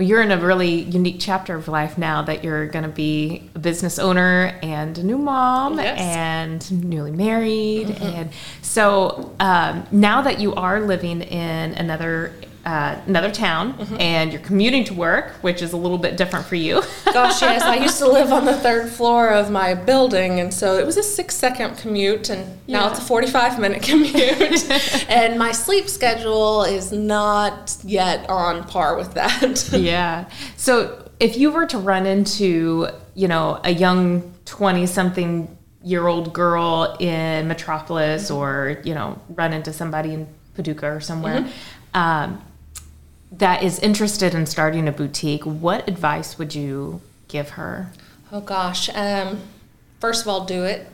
Well, 0.00 0.08
you're 0.08 0.22
in 0.22 0.30
a 0.30 0.38
really 0.38 0.80
unique 0.80 1.16
chapter 1.18 1.54
of 1.54 1.68
life 1.68 1.98
now 1.98 2.22
that 2.22 2.42
you're 2.42 2.66
going 2.68 2.84
to 2.84 2.90
be 2.90 3.50
a 3.54 3.58
business 3.58 3.98
owner 3.98 4.58
and 4.62 4.96
a 4.96 5.02
new 5.02 5.18
mom 5.18 5.76
yes. 5.76 6.00
and 6.00 6.84
newly 6.88 7.10
married. 7.10 7.88
Mm-hmm. 7.88 8.02
And 8.02 8.30
so 8.62 9.36
um, 9.40 9.86
now 9.92 10.22
that 10.22 10.40
you 10.40 10.54
are 10.54 10.80
living 10.80 11.20
in 11.20 11.74
another 11.74 12.32
uh, 12.64 13.00
another 13.06 13.30
town 13.30 13.72
mm-hmm. 13.72 13.96
and 14.00 14.32
you're 14.32 14.42
commuting 14.42 14.84
to 14.84 14.94
work, 14.94 15.32
which 15.42 15.62
is 15.62 15.72
a 15.72 15.76
little 15.76 15.96
bit 15.96 16.16
different 16.16 16.44
for 16.44 16.56
you. 16.56 16.82
Gosh, 17.06 17.40
yes. 17.40 17.62
I 17.62 17.76
used 17.76 17.98
to 17.98 18.06
live 18.06 18.32
on 18.32 18.44
the 18.44 18.56
third 18.56 18.90
floor 18.90 19.30
of 19.30 19.50
my 19.50 19.74
building, 19.74 20.40
and 20.40 20.52
so 20.52 20.78
it 20.78 20.84
was 20.84 20.96
a 20.96 21.02
six 21.02 21.34
second 21.34 21.78
commute, 21.78 22.28
and 22.28 22.58
yeah. 22.66 22.80
now 22.80 22.90
it's 22.90 22.98
a 22.98 23.02
45 23.02 23.58
minute 23.58 23.82
commute. 23.82 24.70
and 25.08 25.38
my 25.38 25.52
sleep 25.52 25.88
schedule 25.88 26.64
is 26.64 26.92
not 26.92 27.76
yet 27.82 28.28
on 28.28 28.64
par 28.64 28.96
with 28.96 29.14
that. 29.14 29.70
yeah. 29.72 30.28
So 30.56 31.10
if 31.18 31.36
you 31.36 31.50
were 31.50 31.66
to 31.66 31.78
run 31.78 32.06
into, 32.06 32.88
you 33.14 33.28
know, 33.28 33.60
a 33.64 33.70
young 33.70 34.34
20 34.44 34.86
something 34.86 35.56
year 35.82 36.06
old 36.06 36.34
girl 36.34 36.96
in 37.00 37.48
Metropolis 37.48 38.30
mm-hmm. 38.30 38.36
or, 38.36 38.80
you 38.84 38.94
know, 38.94 39.18
run 39.30 39.54
into 39.54 39.72
somebody 39.72 40.12
in 40.12 40.28
Paducah 40.54 40.92
or 40.92 41.00
somewhere, 41.00 41.40
mm-hmm. 41.40 41.98
um, 41.98 42.42
that 43.32 43.62
is 43.62 43.78
interested 43.78 44.34
in 44.34 44.46
starting 44.46 44.88
a 44.88 44.92
boutique, 44.92 45.44
what 45.44 45.88
advice 45.88 46.38
would 46.38 46.54
you 46.54 47.00
give 47.28 47.50
her? 47.50 47.92
Oh 48.32 48.40
gosh, 48.40 48.88
um, 48.94 49.40
first 50.00 50.22
of 50.22 50.28
all, 50.28 50.44
do 50.44 50.64
it. 50.64 50.88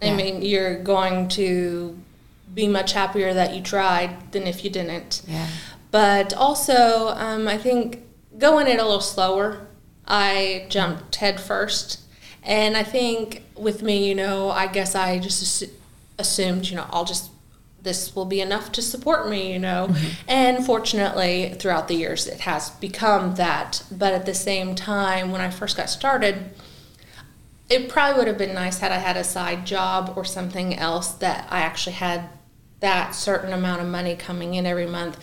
Yeah. 0.00 0.12
I 0.12 0.16
mean, 0.16 0.42
you're 0.42 0.82
going 0.82 1.28
to 1.30 1.98
be 2.52 2.68
much 2.68 2.92
happier 2.92 3.32
that 3.32 3.54
you 3.54 3.62
tried 3.62 4.32
than 4.32 4.46
if 4.46 4.64
you 4.64 4.70
didn't. 4.70 5.22
Yeah. 5.26 5.48
But 5.90 6.34
also, 6.34 7.08
um, 7.08 7.48
I 7.48 7.56
think 7.58 8.02
going 8.38 8.66
it 8.66 8.78
a 8.78 8.84
little 8.84 9.00
slower. 9.00 9.66
I 10.06 10.66
jumped 10.68 11.16
head 11.16 11.40
first, 11.40 12.00
and 12.42 12.76
I 12.76 12.82
think 12.82 13.42
with 13.56 13.82
me, 13.82 14.08
you 14.08 14.14
know, 14.14 14.50
I 14.50 14.66
guess 14.66 14.94
I 14.94 15.18
just 15.18 15.64
assumed, 16.18 16.68
you 16.68 16.76
know, 16.76 16.86
I'll 16.90 17.04
just 17.04 17.30
this 17.82 18.14
will 18.14 18.24
be 18.24 18.40
enough 18.40 18.70
to 18.72 18.82
support 18.82 19.28
me, 19.28 19.52
you 19.52 19.58
know. 19.58 19.88
Mm-hmm. 19.90 20.08
And 20.28 20.64
fortunately, 20.64 21.54
throughout 21.58 21.88
the 21.88 21.94
years, 21.94 22.26
it 22.26 22.40
has 22.40 22.70
become 22.70 23.34
that. 23.34 23.82
But 23.90 24.12
at 24.12 24.26
the 24.26 24.34
same 24.34 24.74
time, 24.74 25.32
when 25.32 25.40
I 25.40 25.50
first 25.50 25.76
got 25.76 25.90
started, 25.90 26.50
it 27.68 27.88
probably 27.88 28.18
would 28.18 28.28
have 28.28 28.38
been 28.38 28.54
nice 28.54 28.78
had 28.78 28.92
I 28.92 28.98
had 28.98 29.16
a 29.16 29.24
side 29.24 29.66
job 29.66 30.12
or 30.16 30.24
something 30.24 30.76
else 30.76 31.12
that 31.14 31.48
I 31.50 31.60
actually 31.60 31.94
had 31.94 32.28
that 32.80 33.14
certain 33.14 33.52
amount 33.52 33.80
of 33.80 33.88
money 33.88 34.14
coming 34.16 34.54
in 34.54 34.66
every 34.66 34.86
month 34.86 35.18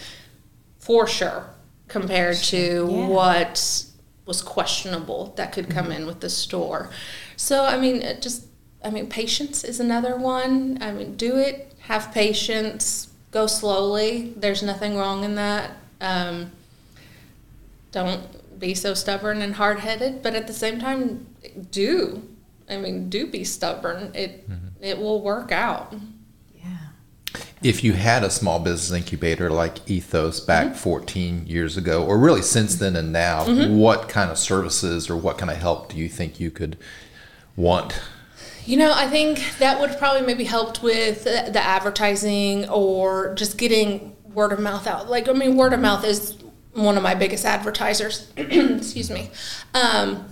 for 0.79 1.05
sure 1.07 1.49
compared 1.87 2.37
to 2.37 2.87
yeah. 2.89 3.07
what 3.07 3.85
was 4.25 4.41
questionable 4.41 5.33
that 5.37 5.51
could 5.51 5.69
come 5.69 5.85
mm-hmm. 5.85 6.03
in 6.03 6.07
with 6.07 6.19
the 6.21 6.29
store. 6.29 6.89
So, 7.35 7.65
I 7.65 7.77
mean, 7.79 8.01
just 8.21 8.45
I 8.83 8.89
mean, 8.89 9.07
patience 9.07 9.63
is 9.63 9.79
another 9.79 10.15
one. 10.15 10.77
I 10.81 10.91
mean, 10.91 11.15
do 11.15 11.35
it, 11.35 11.75
have 11.89 12.13
patience, 12.13 13.09
go 13.31 13.47
slowly. 13.47 14.31
There's 14.37 14.61
nothing 14.61 14.95
wrong 14.95 15.23
in 15.23 15.35
that. 15.35 15.71
Um, 15.99 16.51
don't 17.91 18.59
be 18.59 18.75
so 18.75 18.93
stubborn 18.93 19.41
and 19.41 19.55
hard 19.55 19.79
headed, 19.79 20.21
but 20.21 20.35
at 20.35 20.45
the 20.45 20.53
same 20.53 20.79
time, 20.79 21.25
do. 21.71 22.21
I 22.69 22.77
mean, 22.77 23.09
do 23.09 23.25
be 23.25 23.43
stubborn. 23.43 24.11
It 24.13 24.47
mm-hmm. 24.47 24.67
it 24.81 24.99
will 24.99 25.21
work 25.21 25.51
out. 25.51 25.95
Yeah. 26.55 26.77
If 27.63 27.83
you 27.83 27.93
had 27.93 28.23
a 28.23 28.29
small 28.29 28.59
business 28.59 28.95
incubator 28.95 29.49
like 29.49 29.89
Ethos 29.89 30.39
back 30.39 30.67
mm-hmm. 30.67 30.75
14 30.75 31.47
years 31.47 31.75
ago, 31.75 32.05
or 32.05 32.19
really 32.19 32.43
since 32.43 32.75
then 32.75 32.95
and 32.95 33.11
now, 33.11 33.45
mm-hmm. 33.45 33.75
what 33.75 34.07
kind 34.07 34.29
of 34.29 34.37
services 34.37 35.09
or 35.09 35.17
what 35.17 35.39
kind 35.39 35.49
of 35.49 35.57
help 35.57 35.89
do 35.89 35.97
you 35.97 36.07
think 36.07 36.39
you 36.39 36.51
could 36.51 36.77
want? 37.55 37.99
You 38.69 38.77
know, 38.77 38.93
I 38.93 39.07
think 39.07 39.57
that 39.57 39.79
would 39.79 39.97
probably 39.97 40.21
maybe 40.27 40.43
helped 40.43 40.83
with 40.83 41.23
the 41.23 41.59
advertising 41.59 42.69
or 42.69 43.33
just 43.33 43.57
getting 43.57 44.15
word 44.31 44.51
of 44.51 44.59
mouth 44.59 44.85
out. 44.85 45.09
Like, 45.09 45.27
I 45.27 45.33
mean, 45.33 45.57
word 45.57 45.73
of 45.73 45.79
mouth 45.79 46.05
is 46.05 46.37
one 46.73 46.95
of 46.95 47.01
my 47.01 47.15
biggest 47.15 47.45
advertisers. 47.45 48.31
Excuse 48.37 49.09
me. 49.09 49.31
Um, 49.73 50.23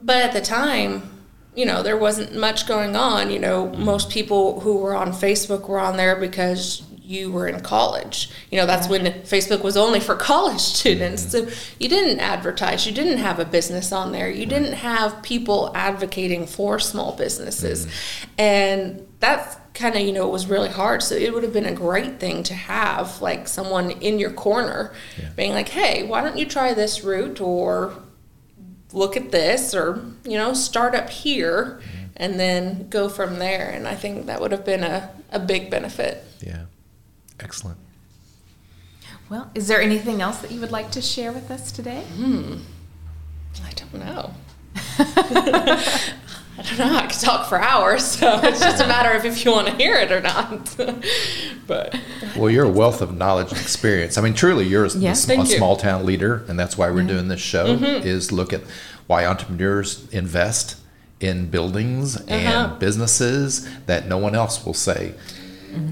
but 0.00 0.18
at 0.18 0.32
the 0.32 0.40
time, 0.40 1.10
you 1.56 1.66
know, 1.66 1.82
there 1.82 1.96
wasn't 1.96 2.36
much 2.36 2.68
going 2.68 2.94
on. 2.94 3.32
You 3.32 3.40
know, 3.40 3.70
most 3.70 4.10
people 4.10 4.60
who 4.60 4.76
were 4.76 4.94
on 4.94 5.10
Facebook 5.10 5.68
were 5.68 5.80
on 5.80 5.96
there 5.96 6.14
because 6.14 6.84
you 7.10 7.32
were 7.32 7.48
in 7.48 7.60
college. 7.60 8.30
You 8.52 8.58
know, 8.58 8.66
that's 8.66 8.88
when 8.88 9.04
Facebook 9.22 9.64
was 9.64 9.76
only 9.76 9.98
for 9.98 10.14
college 10.30 10.60
students. 10.60 11.26
Mm-hmm. 11.26 11.50
So 11.50 11.56
you 11.80 11.88
didn't 11.88 12.20
advertise, 12.20 12.86
you 12.86 12.92
didn't 12.92 13.18
have 13.18 13.40
a 13.40 13.44
business 13.44 13.90
on 13.90 14.12
there, 14.12 14.30
you 14.30 14.46
didn't 14.46 14.74
have 14.74 15.20
people 15.22 15.72
advocating 15.74 16.46
for 16.46 16.78
small 16.78 17.16
businesses. 17.16 17.86
Mm-hmm. 17.86 18.30
And 18.38 19.06
that's 19.18 19.56
kind 19.74 19.96
of, 19.96 20.02
you 20.02 20.12
know, 20.12 20.28
it 20.28 20.30
was 20.30 20.46
really 20.46 20.68
hard. 20.68 21.02
So 21.02 21.16
it 21.16 21.34
would 21.34 21.42
have 21.42 21.52
been 21.52 21.66
a 21.66 21.74
great 21.74 22.20
thing 22.20 22.44
to 22.44 22.54
have 22.54 23.20
like 23.20 23.48
someone 23.48 23.90
in 23.90 24.20
your 24.20 24.30
corner 24.30 24.94
yeah. 25.20 25.30
being 25.34 25.52
like, 25.52 25.70
hey, 25.70 26.04
why 26.04 26.22
don't 26.22 26.38
you 26.38 26.46
try 26.46 26.74
this 26.74 27.02
route 27.02 27.40
or 27.40 27.92
look 28.92 29.16
at 29.16 29.32
this 29.32 29.74
or, 29.74 30.04
you 30.24 30.38
know, 30.38 30.54
start 30.54 30.94
up 30.94 31.10
here 31.10 31.80
mm-hmm. 31.82 32.06
and 32.16 32.38
then 32.38 32.88
go 32.88 33.08
from 33.08 33.40
there. 33.40 33.68
And 33.68 33.88
I 33.88 33.96
think 33.96 34.26
that 34.26 34.40
would 34.40 34.52
have 34.52 34.64
been 34.64 34.84
a, 34.84 35.10
a 35.32 35.40
big 35.40 35.70
benefit. 35.70 36.24
Yeah. 36.40 36.66
Excellent. 37.40 37.78
Well, 39.28 39.50
is 39.54 39.68
there 39.68 39.80
anything 39.80 40.20
else 40.20 40.38
that 40.38 40.50
you 40.50 40.60
would 40.60 40.72
like 40.72 40.90
to 40.92 41.02
share 41.02 41.32
with 41.32 41.50
us 41.50 41.70
today? 41.70 42.02
Hmm. 42.16 42.56
I 43.64 43.72
don't 43.72 43.94
know. 43.94 44.34
I 44.98 46.62
don't 46.62 46.78
know. 46.78 46.96
I 46.96 47.06
could 47.06 47.20
talk 47.20 47.48
for 47.48 47.60
hours, 47.60 48.04
so 48.04 48.40
it's 48.42 48.60
just 48.60 48.82
a 48.82 48.86
matter 48.86 49.16
of 49.16 49.24
if 49.24 49.44
you 49.44 49.52
want 49.52 49.68
to 49.68 49.74
hear 49.76 49.96
it 49.96 50.12
or 50.12 50.20
not. 50.20 50.76
but 51.66 51.98
well, 52.36 52.50
you're 52.50 52.66
a 52.66 52.70
wealth 52.70 53.00
of 53.00 53.16
knowledge 53.16 53.52
and 53.52 53.60
experience. 53.60 54.18
I 54.18 54.20
mean, 54.20 54.34
truly, 54.34 54.66
you're 54.66 54.84
a, 54.84 54.90
yeah, 54.90 55.10
a, 55.10 55.40
a 55.40 55.46
small 55.46 55.76
town 55.76 56.04
leader, 56.04 56.44
and 56.48 56.58
that's 56.58 56.76
why 56.76 56.90
we're 56.90 57.02
yeah. 57.02 57.08
doing 57.08 57.28
this 57.28 57.40
show. 57.40 57.76
Mm-hmm. 57.76 58.06
Is 58.06 58.30
look 58.30 58.52
at 58.52 58.62
why 59.06 59.24
entrepreneurs 59.26 60.08
invest 60.10 60.76
in 61.20 61.50
buildings 61.50 62.16
uh-huh. 62.16 62.32
and 62.32 62.78
businesses 62.78 63.68
that 63.86 64.06
no 64.06 64.18
one 64.18 64.34
else 64.34 64.64
will 64.64 64.74
say. 64.74 65.14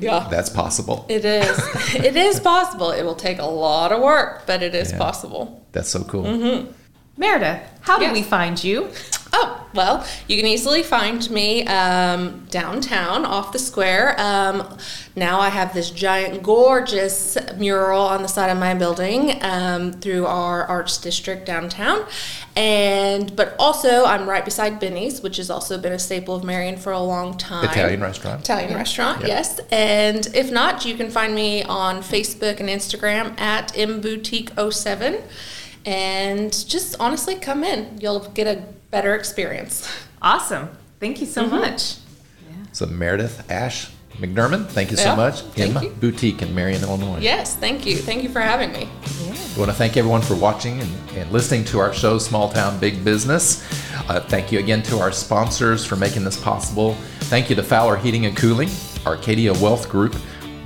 Yeah. 0.00 0.28
That's 0.30 0.50
possible. 0.50 1.06
It 1.08 1.24
is. 1.24 1.58
it 1.94 2.16
is 2.16 2.40
possible. 2.40 2.90
It 2.90 3.04
will 3.04 3.14
take 3.14 3.38
a 3.38 3.46
lot 3.46 3.92
of 3.92 4.00
work, 4.00 4.42
but 4.46 4.62
it 4.62 4.74
is 4.74 4.92
yeah. 4.92 4.98
possible. 4.98 5.64
That's 5.72 5.88
so 5.88 6.04
cool. 6.04 6.24
Mm-hmm. 6.24 6.72
Meredith, 7.16 7.60
how 7.80 7.98
do 7.98 8.12
we 8.12 8.22
find 8.22 8.62
you? 8.62 8.90
Oh, 9.32 9.66
well, 9.74 10.06
you 10.26 10.36
can 10.36 10.46
easily 10.46 10.82
find 10.82 11.30
me 11.30 11.66
um, 11.66 12.46
downtown 12.50 13.24
off 13.24 13.52
the 13.52 13.58
square. 13.58 14.18
Um, 14.18 14.78
now 15.14 15.40
I 15.40 15.50
have 15.50 15.74
this 15.74 15.90
giant, 15.90 16.42
gorgeous 16.42 17.36
mural 17.56 18.00
on 18.00 18.22
the 18.22 18.28
side 18.28 18.50
of 18.50 18.58
my 18.58 18.74
building 18.74 19.38
um, 19.42 19.92
through 19.92 20.26
our 20.26 20.64
arts 20.64 20.98
district 20.98 21.44
downtown. 21.44 22.06
And 22.56 23.36
but 23.36 23.54
also 23.58 24.04
I'm 24.04 24.28
right 24.28 24.44
beside 24.44 24.80
Benny's, 24.80 25.20
which 25.20 25.36
has 25.36 25.50
also 25.50 25.78
been 25.78 25.92
a 25.92 25.98
staple 25.98 26.34
of 26.34 26.44
Marion 26.44 26.76
for 26.76 26.92
a 26.92 27.00
long 27.00 27.36
time. 27.36 27.64
Italian 27.64 28.00
restaurant. 28.00 28.40
Italian 28.40 28.74
restaurant, 28.74 29.20
yep. 29.20 29.28
yes. 29.28 29.60
And 29.70 30.26
if 30.34 30.50
not, 30.50 30.84
you 30.86 30.94
can 30.94 31.10
find 31.10 31.34
me 31.34 31.62
on 31.64 31.98
Facebook 32.02 32.60
and 32.60 32.68
Instagram 32.68 33.38
at 33.38 33.74
mboutique07 33.74 35.22
and 35.84 36.68
just 36.68 36.96
honestly 36.98 37.34
come 37.34 37.62
in. 37.62 37.98
You'll 38.00 38.28
get 38.30 38.46
a 38.46 38.64
better 38.90 39.14
experience. 39.14 39.90
Awesome. 40.20 40.68
Thank 41.00 41.20
you 41.20 41.26
so 41.26 41.44
mm-hmm. 41.44 41.56
much. 41.56 41.96
Yeah. 42.48 42.66
So 42.72 42.86
Meredith 42.86 43.50
Ash 43.50 43.90
McDermott, 44.18 44.66
thank 44.66 44.90
you 44.90 44.96
so 44.96 45.10
yeah, 45.10 45.14
much. 45.14 45.42
M 45.56 45.80
you. 45.80 45.90
Boutique 45.90 46.42
in 46.42 46.52
Marion, 46.52 46.82
Illinois. 46.82 47.20
Yes, 47.20 47.54
thank 47.54 47.86
you. 47.86 47.96
Thank 47.96 48.24
you 48.24 48.28
for 48.28 48.40
having 48.40 48.72
me. 48.72 48.88
Yeah. 49.22 49.32
We 49.54 49.60
want 49.60 49.70
to 49.70 49.76
thank 49.76 49.96
everyone 49.96 50.22
for 50.22 50.34
watching 50.34 50.80
and, 50.80 51.10
and 51.10 51.30
listening 51.30 51.64
to 51.66 51.78
our 51.78 51.92
show, 51.92 52.18
Small 52.18 52.50
Town 52.50 52.80
Big 52.80 53.04
Business. 53.04 53.62
Uh, 54.08 54.18
thank 54.18 54.50
you 54.50 54.58
again 54.58 54.82
to 54.84 54.98
our 54.98 55.12
sponsors 55.12 55.84
for 55.84 55.94
making 55.94 56.24
this 56.24 56.36
possible. 56.36 56.94
Thank 57.30 57.48
you 57.48 57.54
to 57.56 57.62
Fowler 57.62 57.96
Heating 57.96 58.26
and 58.26 58.36
Cooling, 58.36 58.70
Arcadia 59.06 59.52
Wealth 59.52 59.88
Group, 59.88 60.16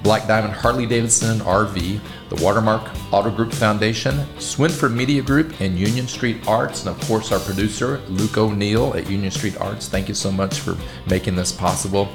Black 0.03 0.27
Diamond 0.27 0.55
Harley 0.55 0.87
Davidson 0.87 1.41
RV, 1.41 2.01
the 2.33 2.42
Watermark 2.42 2.90
Auto 3.12 3.31
Group 3.31 3.53
Foundation, 3.53 4.14
Swinford 4.37 4.95
Media 4.95 5.21
Group, 5.21 5.61
and 5.61 5.79
Union 5.79 6.09
Street 6.09 6.38
Arts, 6.49 6.87
and 6.87 6.88
of 6.88 6.99
course 7.07 7.31
our 7.31 7.38
producer, 7.40 7.99
Luke 8.09 8.38
O'Neill 8.38 8.95
at 8.95 9.11
Union 9.11 9.31
Street 9.31 9.61
Arts. 9.61 9.87
Thank 9.87 10.09
you 10.09 10.14
so 10.14 10.33
much 10.33 10.61
for 10.61 10.79
making 11.07 11.37
this 11.37 11.53
possible. 11.53 12.09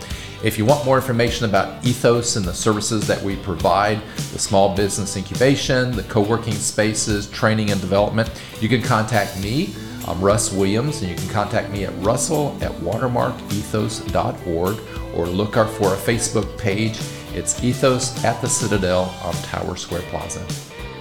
If 0.44 0.58
you 0.58 0.66
want 0.66 0.86
more 0.86 0.98
information 0.98 1.48
about 1.48 1.86
Ethos 1.86 2.36
and 2.36 2.46
the 2.46 2.54
services 2.54 3.06
that 3.06 3.22
we 3.22 3.36
provide, 3.38 4.02
the 4.34 4.40
small 4.40 4.76
business 4.76 5.16
incubation, 5.18 5.92
the 5.92 6.02
co 6.04 6.22
working 6.22 6.54
spaces, 6.54 7.30
training 7.30 7.70
and 7.70 7.80
development, 7.80 8.32
you 8.60 8.70
can 8.70 8.82
contact 8.82 9.40
me. 9.40 9.76
I'm 10.08 10.20
Russ 10.22 10.52
Williams, 10.52 11.02
and 11.02 11.12
you 11.12 11.16
can 11.16 11.30
contact 11.30 11.70
me 11.70 11.86
at 11.86 11.94
russell 12.04 12.58
at 12.62 12.72
watermarkethos.org 12.72 14.80
or 15.14 15.28
look 15.28 15.54
for 15.54 15.94
a 15.94 15.98
Facebook 15.98 16.58
page 16.58 16.98
it's 17.38 17.64
Ethos 17.64 18.24
at 18.26 18.42
the 18.42 18.48
Citadel 18.48 19.16
on 19.24 19.34
Tower 19.44 19.76
Square 19.76 20.02
Plaza. 20.10 20.46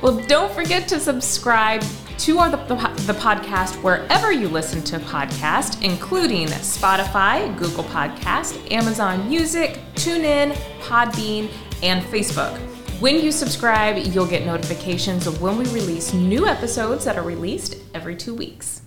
Well, 0.03 0.21
don't 0.29 0.53
forget 0.53 0.87
to 0.89 1.01
subscribe 1.01 1.83
to 2.19 2.39
our, 2.39 2.51
the, 2.51 2.57
the, 2.57 3.15
podcast 3.15 3.83
wherever 3.83 4.33
you 4.33 4.49
listen 4.49 4.83
to 4.85 4.99
podcast, 4.99 5.83
including 5.83 6.49
Spotify, 6.49 7.57
Google 7.59 7.85
Podcast, 7.85 8.71
Amazon 8.71 9.29
Music, 9.29 9.81
TuneIn, 9.95 10.53
Podbean, 10.81 11.51
and 11.83 12.05
Facebook. 12.05 12.57
When 13.01 13.21
you 13.21 13.33
subscribe, 13.33 13.99
you'll 13.99 14.27
get 14.27 14.47
notifications 14.47 15.27
of 15.27 15.43
when 15.43 15.59
we 15.59 15.65
release 15.67 16.15
new 16.15 16.47
episodes 16.47 17.05
that 17.05 17.17
are 17.17 17.23
released 17.23 17.77
every 17.93 18.17
two 18.17 18.35
weeks. 18.35 18.83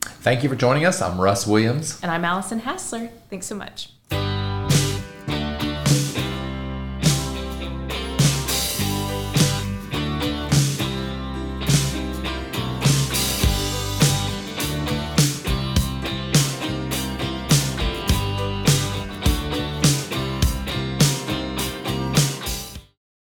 Thank 0.00 0.42
you 0.42 0.48
for 0.48 0.56
joining 0.56 0.84
us. 0.84 1.00
I'm 1.00 1.20
Russ 1.20 1.46
Williams. 1.46 2.00
And 2.02 2.10
I'm 2.10 2.24
Allison 2.24 2.60
Hassler. 2.60 3.08
Thanks 3.30 3.46
so 3.46 3.54
much. 3.54 3.90